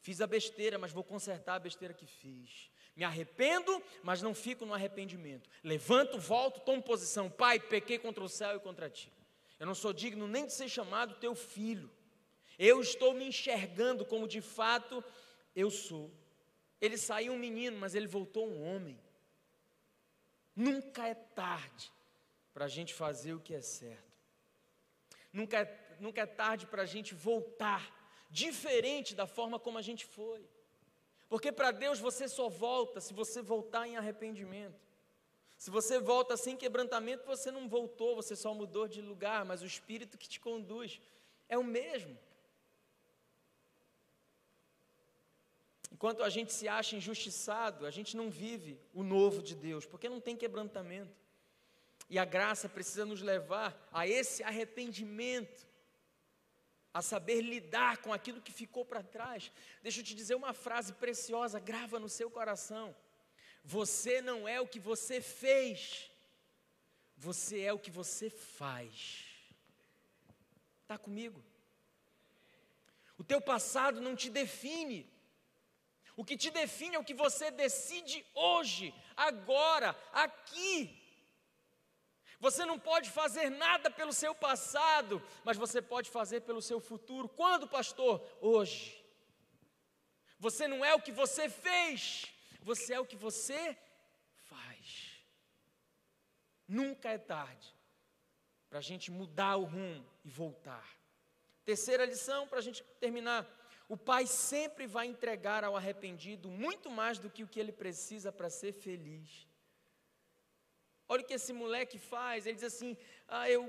[0.00, 2.70] Fiz a besteira, mas vou consertar a besteira que fiz.
[2.96, 5.50] Me arrependo, mas não fico no arrependimento.
[5.62, 7.28] Levanto, volto, tomo posição.
[7.28, 9.12] Pai, pequei contra o céu e contra ti.
[9.58, 11.90] Eu não sou digno nem de ser chamado teu filho.
[12.58, 15.02] Eu estou me enxergando como de fato
[15.56, 16.10] eu sou.
[16.80, 19.00] Ele saiu um menino, mas ele voltou um homem.
[20.54, 21.92] Nunca é tarde
[22.52, 24.14] para a gente fazer o que é certo.
[25.32, 27.92] Nunca é, nunca é tarde para a gente voltar
[28.30, 30.48] diferente da forma como a gente foi.
[31.28, 34.84] Porque para Deus você só volta se você voltar em arrependimento.
[35.56, 39.66] Se você volta sem quebrantamento, você não voltou, você só mudou de lugar, mas o
[39.66, 41.00] Espírito que te conduz
[41.48, 42.18] é o mesmo.
[45.90, 50.08] Enquanto a gente se acha injustiçado, a gente não vive o novo de Deus, porque
[50.08, 51.16] não tem quebrantamento.
[52.10, 55.66] E a graça precisa nos levar a esse arrependimento,
[56.94, 59.50] a saber lidar com aquilo que ficou para trás.
[59.82, 62.94] Deixa eu te dizer uma frase preciosa, grava no seu coração.
[63.64, 66.08] Você não é o que você fez,
[67.16, 69.24] você é o que você faz.
[70.82, 71.44] Está comigo?
[73.18, 75.10] O teu passado não te define,
[76.16, 81.03] o que te define é o que você decide hoje, agora, aqui.
[82.40, 87.28] Você não pode fazer nada pelo seu passado, mas você pode fazer pelo seu futuro.
[87.28, 88.22] Quando, pastor?
[88.40, 89.04] Hoje.
[90.38, 92.26] Você não é o que você fez,
[92.60, 93.78] você é o que você
[94.42, 95.24] faz.
[96.66, 97.74] Nunca é tarde
[98.68, 100.86] para a gente mudar o rumo e voltar.
[101.64, 103.48] Terceira lição para a gente terminar.
[103.88, 108.32] O pai sempre vai entregar ao arrependido muito mais do que o que ele precisa
[108.32, 109.46] para ser feliz.
[111.14, 112.44] Olha o que esse moleque faz.
[112.44, 112.96] Ele diz assim:
[113.28, 113.62] Ah, eu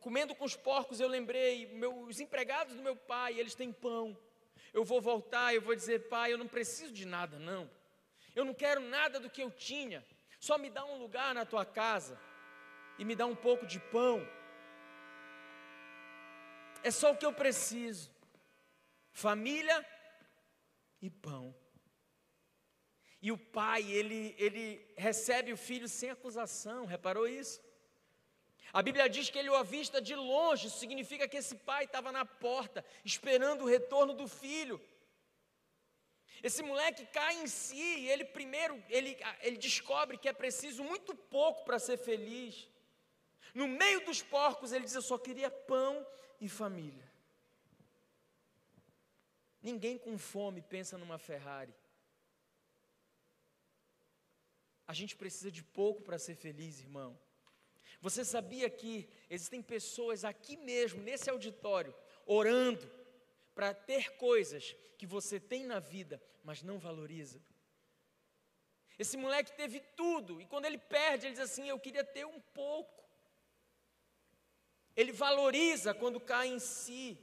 [0.00, 4.16] comendo com os porcos, eu lembrei, meu, os empregados do meu pai, eles têm pão.
[4.74, 7.70] Eu vou voltar, eu vou dizer, pai, eu não preciso de nada, não.
[8.34, 10.04] Eu não quero nada do que eu tinha.
[10.38, 12.20] Só me dá um lugar na tua casa
[12.98, 14.20] e me dá um pouco de pão.
[16.82, 18.10] É só o que eu preciso
[19.12, 19.78] família
[21.00, 21.54] e pão.
[23.26, 24.64] E o pai, ele, ele
[24.96, 27.60] recebe o filho sem acusação, reparou isso?
[28.72, 32.12] A Bíblia diz que ele o avista de longe, isso significa que esse pai estava
[32.12, 34.80] na porta, esperando o retorno do filho.
[36.40, 41.12] Esse moleque cai em si, e ele primeiro, ele, ele descobre que é preciso muito
[41.12, 42.70] pouco para ser feliz.
[43.52, 46.06] No meio dos porcos, ele diz: Eu só queria pão
[46.40, 47.10] e família.
[49.60, 51.74] Ninguém com fome pensa numa Ferrari.
[54.86, 57.18] A gente precisa de pouco para ser feliz, irmão.
[58.00, 62.88] Você sabia que existem pessoas aqui mesmo, nesse auditório, orando
[63.54, 67.40] para ter coisas que você tem na vida, mas não valoriza?
[68.98, 72.40] Esse moleque teve tudo, e quando ele perde, ele diz assim: Eu queria ter um
[72.40, 73.04] pouco.
[74.94, 77.18] Ele valoriza quando cai em si.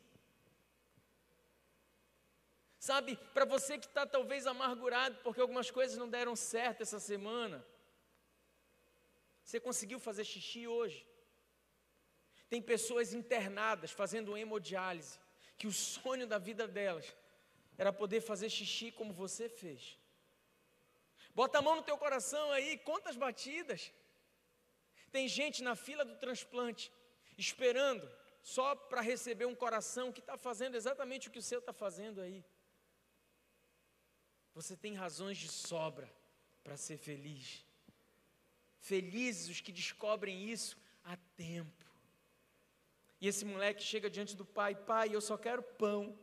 [2.88, 7.66] Sabe, para você que está talvez amargurado porque algumas coisas não deram certo essa semana,
[9.42, 11.08] você conseguiu fazer xixi hoje?
[12.50, 15.18] Tem pessoas internadas fazendo hemodiálise,
[15.58, 17.08] que o sonho da vida delas
[17.78, 19.98] era poder fazer xixi como você fez.
[21.34, 23.94] Bota a mão no teu coração aí, quantas batidas.
[25.10, 26.92] Tem gente na fila do transplante,
[27.38, 28.06] esperando
[28.42, 32.20] só para receber um coração que está fazendo exatamente o que o seu está fazendo
[32.20, 32.44] aí.
[34.54, 36.12] Você tem razões de sobra
[36.64, 37.66] para ser feliz.
[38.80, 41.86] Felizes os que descobrem isso a tempo.
[43.20, 46.18] E esse moleque chega diante do pai: Pai, eu só quero pão.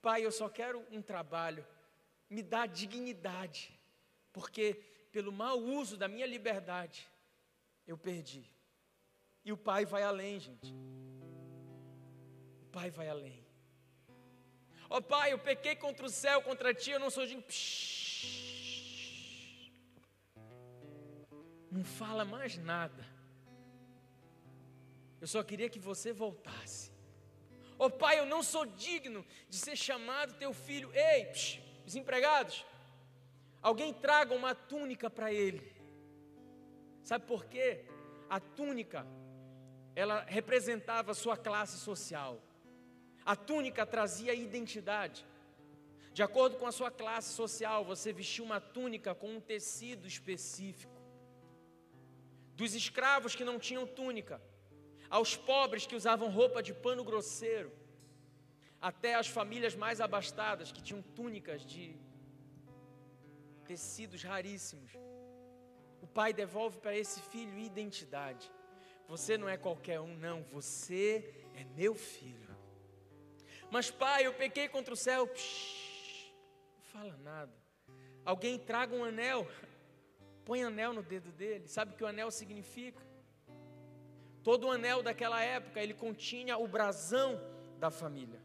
[0.00, 1.66] Pai, eu só quero um trabalho.
[2.28, 3.78] Me dá dignidade.
[4.32, 4.74] Porque
[5.12, 7.08] pelo mau uso da minha liberdade,
[7.86, 8.44] eu perdi.
[9.44, 10.72] E o pai vai além, gente.
[12.62, 13.43] O pai vai além.
[14.94, 17.42] Ó oh, pai, eu pequei contra o céu, contra ti, eu não sou digno.
[21.68, 23.04] Não fala mais nada.
[25.20, 26.92] Eu só queria que você voltasse.
[27.76, 30.92] Ô oh, pai, eu não sou digno de ser chamado teu filho.
[30.94, 31.60] Ei, psh,
[33.60, 35.74] alguém traga uma túnica para ele.
[37.02, 37.84] Sabe por quê?
[38.30, 39.04] A túnica,
[39.96, 42.40] ela representava a sua classe social.
[43.24, 45.24] A túnica trazia identidade.
[46.12, 50.94] De acordo com a sua classe social, você vestia uma túnica com um tecido específico
[52.54, 54.40] dos escravos que não tinham túnica,
[55.10, 57.72] aos pobres que usavam roupa de pano grosseiro,
[58.80, 61.96] até as famílias mais abastadas que tinham túnicas de
[63.64, 64.92] tecidos raríssimos.
[66.00, 68.50] O pai devolve para esse filho identidade.
[69.08, 72.43] Você não é qualquer um, não, você é meu filho.
[73.74, 75.26] Mas pai, eu pequei contra o céu.
[75.26, 76.32] Psh,
[76.76, 77.52] não fala nada.
[78.24, 79.48] Alguém traga um anel.
[80.44, 81.66] Põe anel no dedo dele.
[81.66, 83.02] Sabe o que o anel significa?
[84.44, 87.40] Todo o anel daquela época, ele continha o brasão
[87.80, 88.40] da família.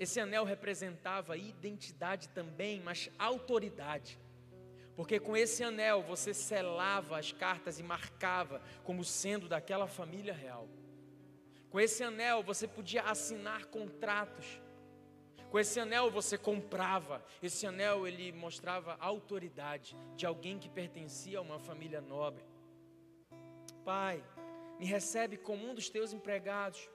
[0.00, 4.18] Esse anel representava identidade também, mas autoridade.
[4.96, 10.66] Porque com esse anel você selava as cartas e marcava como sendo daquela família real.
[11.72, 14.62] Com esse anel você podia assinar contratos
[15.52, 17.22] com esse anel você comprava.
[17.42, 22.42] Esse anel ele mostrava autoridade de alguém que pertencia a uma família nobre.
[23.84, 24.24] Pai,
[24.78, 26.88] me recebe como um dos teus empregados.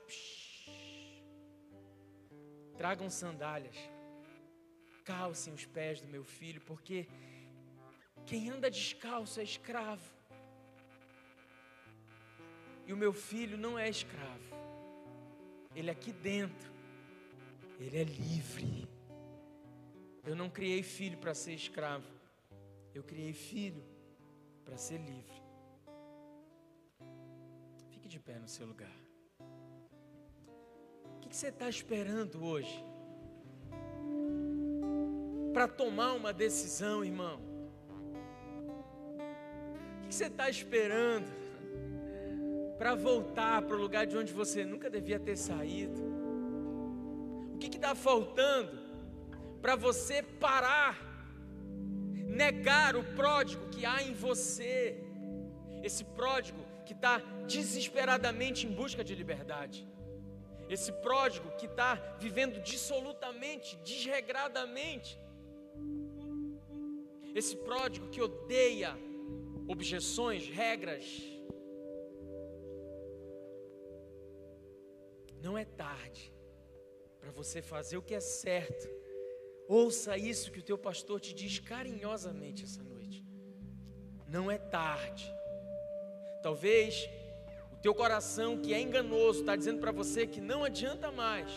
[2.76, 3.76] Tragam sandálias.
[5.04, 7.06] Calcem os pés do meu filho, porque
[8.26, 10.12] quem anda descalço é escravo.
[12.84, 14.57] E o meu filho não é escravo.
[15.74, 16.78] Ele é aqui dentro
[17.80, 18.88] ele é livre.
[20.24, 22.06] Eu não criei filho para ser escravo.
[22.92, 23.82] Eu criei filho
[24.64, 25.42] para ser livre.
[27.90, 28.96] Fique de pé no seu lugar.
[31.16, 32.84] O que você está esperando hoje?
[35.52, 37.40] Para tomar uma decisão, irmão.
[40.02, 41.28] O que você está esperando
[42.78, 46.00] para voltar para o lugar de onde você nunca devia ter saído?
[47.54, 48.78] O que está faltando
[49.60, 50.96] para você parar,
[52.42, 55.02] negar o pródigo que há em você?
[55.82, 59.86] Esse pródigo que está desesperadamente em busca de liberdade.
[60.70, 65.18] Esse pródigo que está vivendo dissolutamente, desregradamente.
[67.34, 68.96] Esse pródigo que odeia
[69.66, 71.37] objeções, regras.
[75.42, 76.32] Não é tarde
[77.20, 78.88] para você fazer o que é certo.
[79.68, 83.24] Ouça isso que o teu pastor te diz carinhosamente essa noite.
[84.26, 85.30] Não é tarde.
[86.42, 87.08] Talvez
[87.72, 91.50] o teu coração que é enganoso está dizendo para você que não adianta mais.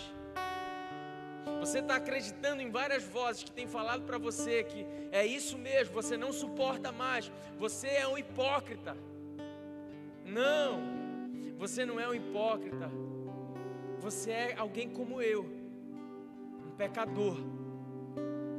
[1.60, 5.94] Você está acreditando em várias vozes que têm falado para você que é isso mesmo,
[5.94, 8.96] você não suporta mais, você é um hipócrita.
[10.26, 10.82] Não,
[11.58, 12.90] você não é um hipócrita.
[14.02, 15.46] Você é alguém como eu,
[16.66, 17.38] um pecador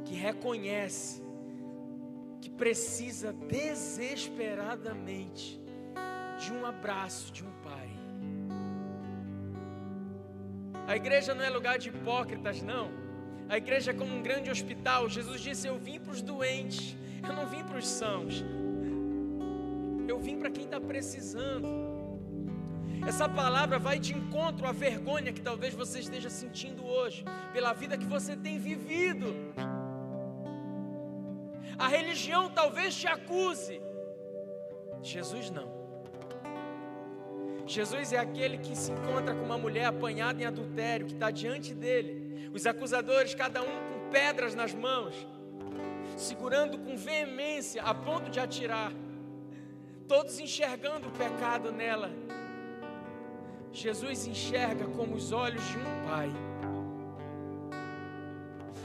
[0.05, 1.21] que reconhece
[2.39, 5.61] que precisa desesperadamente
[6.39, 7.89] de um abraço de um pai.
[10.87, 12.89] A igreja não é lugar de hipócritas, não.
[13.49, 15.09] A igreja é como um grande hospital.
[15.09, 18.45] Jesus disse: Eu vim para os doentes, eu não vim para os sãos.
[20.07, 21.92] Eu vim para quem está precisando.
[23.07, 27.97] Essa palavra vai de encontro à vergonha que talvez você esteja sentindo hoje, pela vida
[27.97, 29.27] que você tem vivido.
[31.77, 33.81] A religião talvez te acuse,
[35.01, 35.83] Jesus não.
[37.65, 41.73] Jesus é aquele que se encontra com uma mulher apanhada em adultério, que está diante
[41.73, 45.15] dele, os acusadores, cada um com pedras nas mãos,
[46.17, 48.91] segurando com veemência, a ponto de atirar
[50.07, 52.11] todos enxergando o pecado nela.
[53.73, 56.29] Jesus enxerga como os olhos de um pai.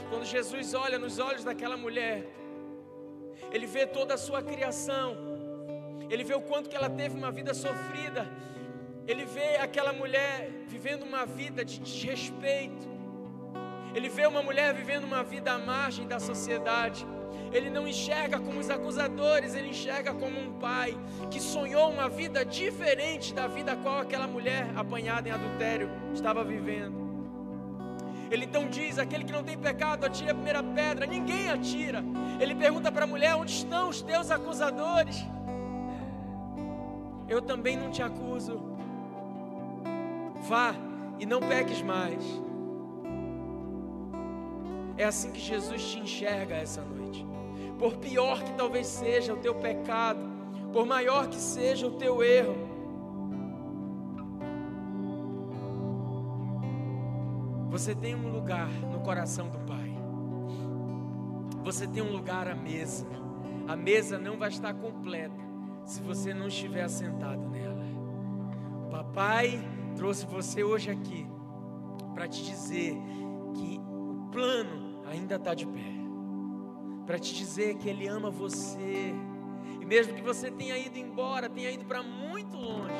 [0.09, 2.27] Quando Jesus olha nos olhos daquela mulher,
[3.51, 5.15] ele vê toda a sua criação,
[6.09, 8.27] ele vê o quanto que ela teve uma vida sofrida,
[9.07, 12.87] ele vê aquela mulher vivendo uma vida de desrespeito,
[13.93, 17.05] ele vê uma mulher vivendo uma vida à margem da sociedade.
[17.51, 20.95] Ele não enxerga como os acusadores, ele enxerga como um pai
[21.31, 26.43] que sonhou uma vida diferente da vida a qual aquela mulher apanhada em adultério estava
[26.43, 27.09] vivendo.
[28.29, 31.05] Ele então diz: aquele que não tem pecado, atire a primeira pedra.
[31.05, 32.03] Ninguém atira.
[32.39, 35.25] Ele pergunta para a mulher: onde estão os teus acusadores?
[37.27, 38.61] Eu também não te acuso.
[40.47, 40.75] Vá
[41.19, 42.23] e não peques mais.
[44.99, 47.25] É assim que Jesus te enxerga essa noite
[47.79, 50.19] por pior que talvez seja o teu pecado,
[50.73, 52.55] por maior que seja o teu erro,
[57.69, 59.97] você tem um lugar no coração do Pai.
[61.63, 63.07] Você tem um lugar à mesa.
[63.67, 65.39] A mesa não vai estar completa
[65.85, 67.85] se você não estiver assentado nela.
[68.91, 69.59] Papai
[69.95, 71.25] trouxe você hoje aqui
[72.13, 72.97] para te dizer
[73.53, 75.99] que o plano ainda está de pé
[77.05, 79.13] para te dizer que Ele ama você.
[79.81, 82.93] E mesmo que você tenha ido embora, tenha ido para muito longe,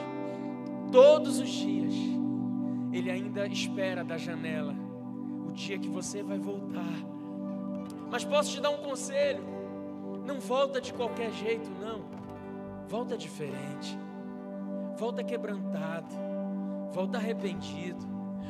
[0.91, 1.93] todos os dias,
[2.91, 4.73] Ele ainda espera da janela
[5.47, 6.95] o dia que você vai voltar.
[8.11, 9.43] Mas posso te dar um conselho:
[10.25, 12.01] não volta de qualquer jeito, não.
[12.87, 13.95] Volta diferente.
[14.97, 16.15] Volta quebrantado.
[16.91, 18.03] Volta arrependido.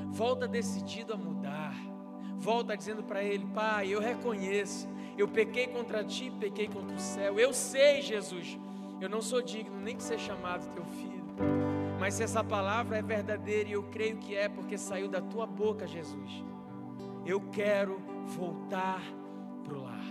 [0.08, 1.89] Volta decidido a mudar.
[2.40, 4.88] Volta dizendo para Ele: Pai, eu reconheço
[5.20, 7.38] eu pequei contra ti, pequei contra o céu.
[7.38, 8.58] Eu sei, Jesus,
[9.02, 11.20] eu não sou digno nem de ser chamado teu filho.
[12.00, 15.46] Mas se essa palavra é verdadeira, e eu creio que é, porque saiu da tua
[15.46, 16.44] boca, Jesus,
[17.26, 19.02] eu quero voltar
[19.62, 20.06] para o lar.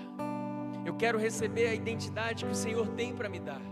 [0.84, 3.62] Eu quero receber a identidade que o Senhor tem para me dar.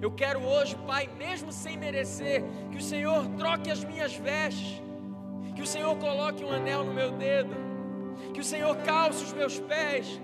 [0.00, 4.80] Eu quero hoje, Pai, mesmo sem merecer, que o Senhor troque as minhas vestes,
[5.56, 7.67] que o Senhor coloque um anel no meu dedo,
[8.32, 10.20] que o Senhor calce os meus pés,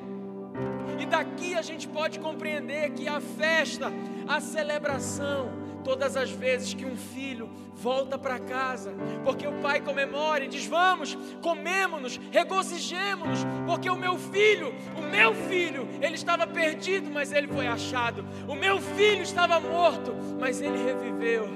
[0.99, 3.93] e daqui a gente pode compreender que a festa,
[4.29, 10.45] a celebração, todas as vezes que um filho volta para casa, porque o pai comemora
[10.45, 17.11] e diz: Vamos, comemos-nos, regozijemos-nos, porque o meu filho, o meu filho, ele estava perdido,
[17.11, 21.49] mas ele foi achado, o meu filho estava morto, mas ele reviveu.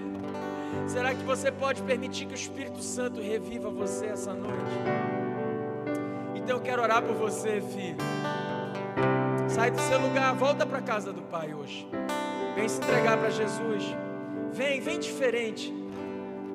[0.87, 5.18] Será que você pode permitir que o Espírito Santo reviva você essa noite?
[6.49, 7.99] Então eu quero orar por você, filho.
[9.51, 11.87] Sai do seu lugar, volta para casa do Pai hoje.
[12.55, 13.95] Vem se entregar para Jesus.
[14.51, 15.71] Vem, vem diferente.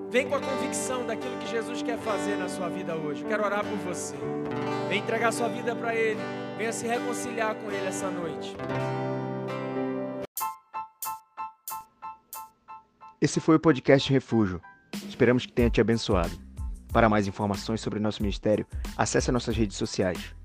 [0.09, 3.21] Vem com a convicção daquilo que Jesus quer fazer na sua vida hoje.
[3.21, 4.15] Eu quero orar por você.
[4.89, 6.19] Vem entregar sua vida para Ele.
[6.57, 8.55] Venha se reconciliar com Ele essa noite.
[13.21, 14.59] Esse foi o podcast Refúgio.
[15.07, 16.42] Esperamos que tenha te abençoado.
[16.93, 20.35] Para mais informações sobre nosso ministério, acesse nossas redes sociais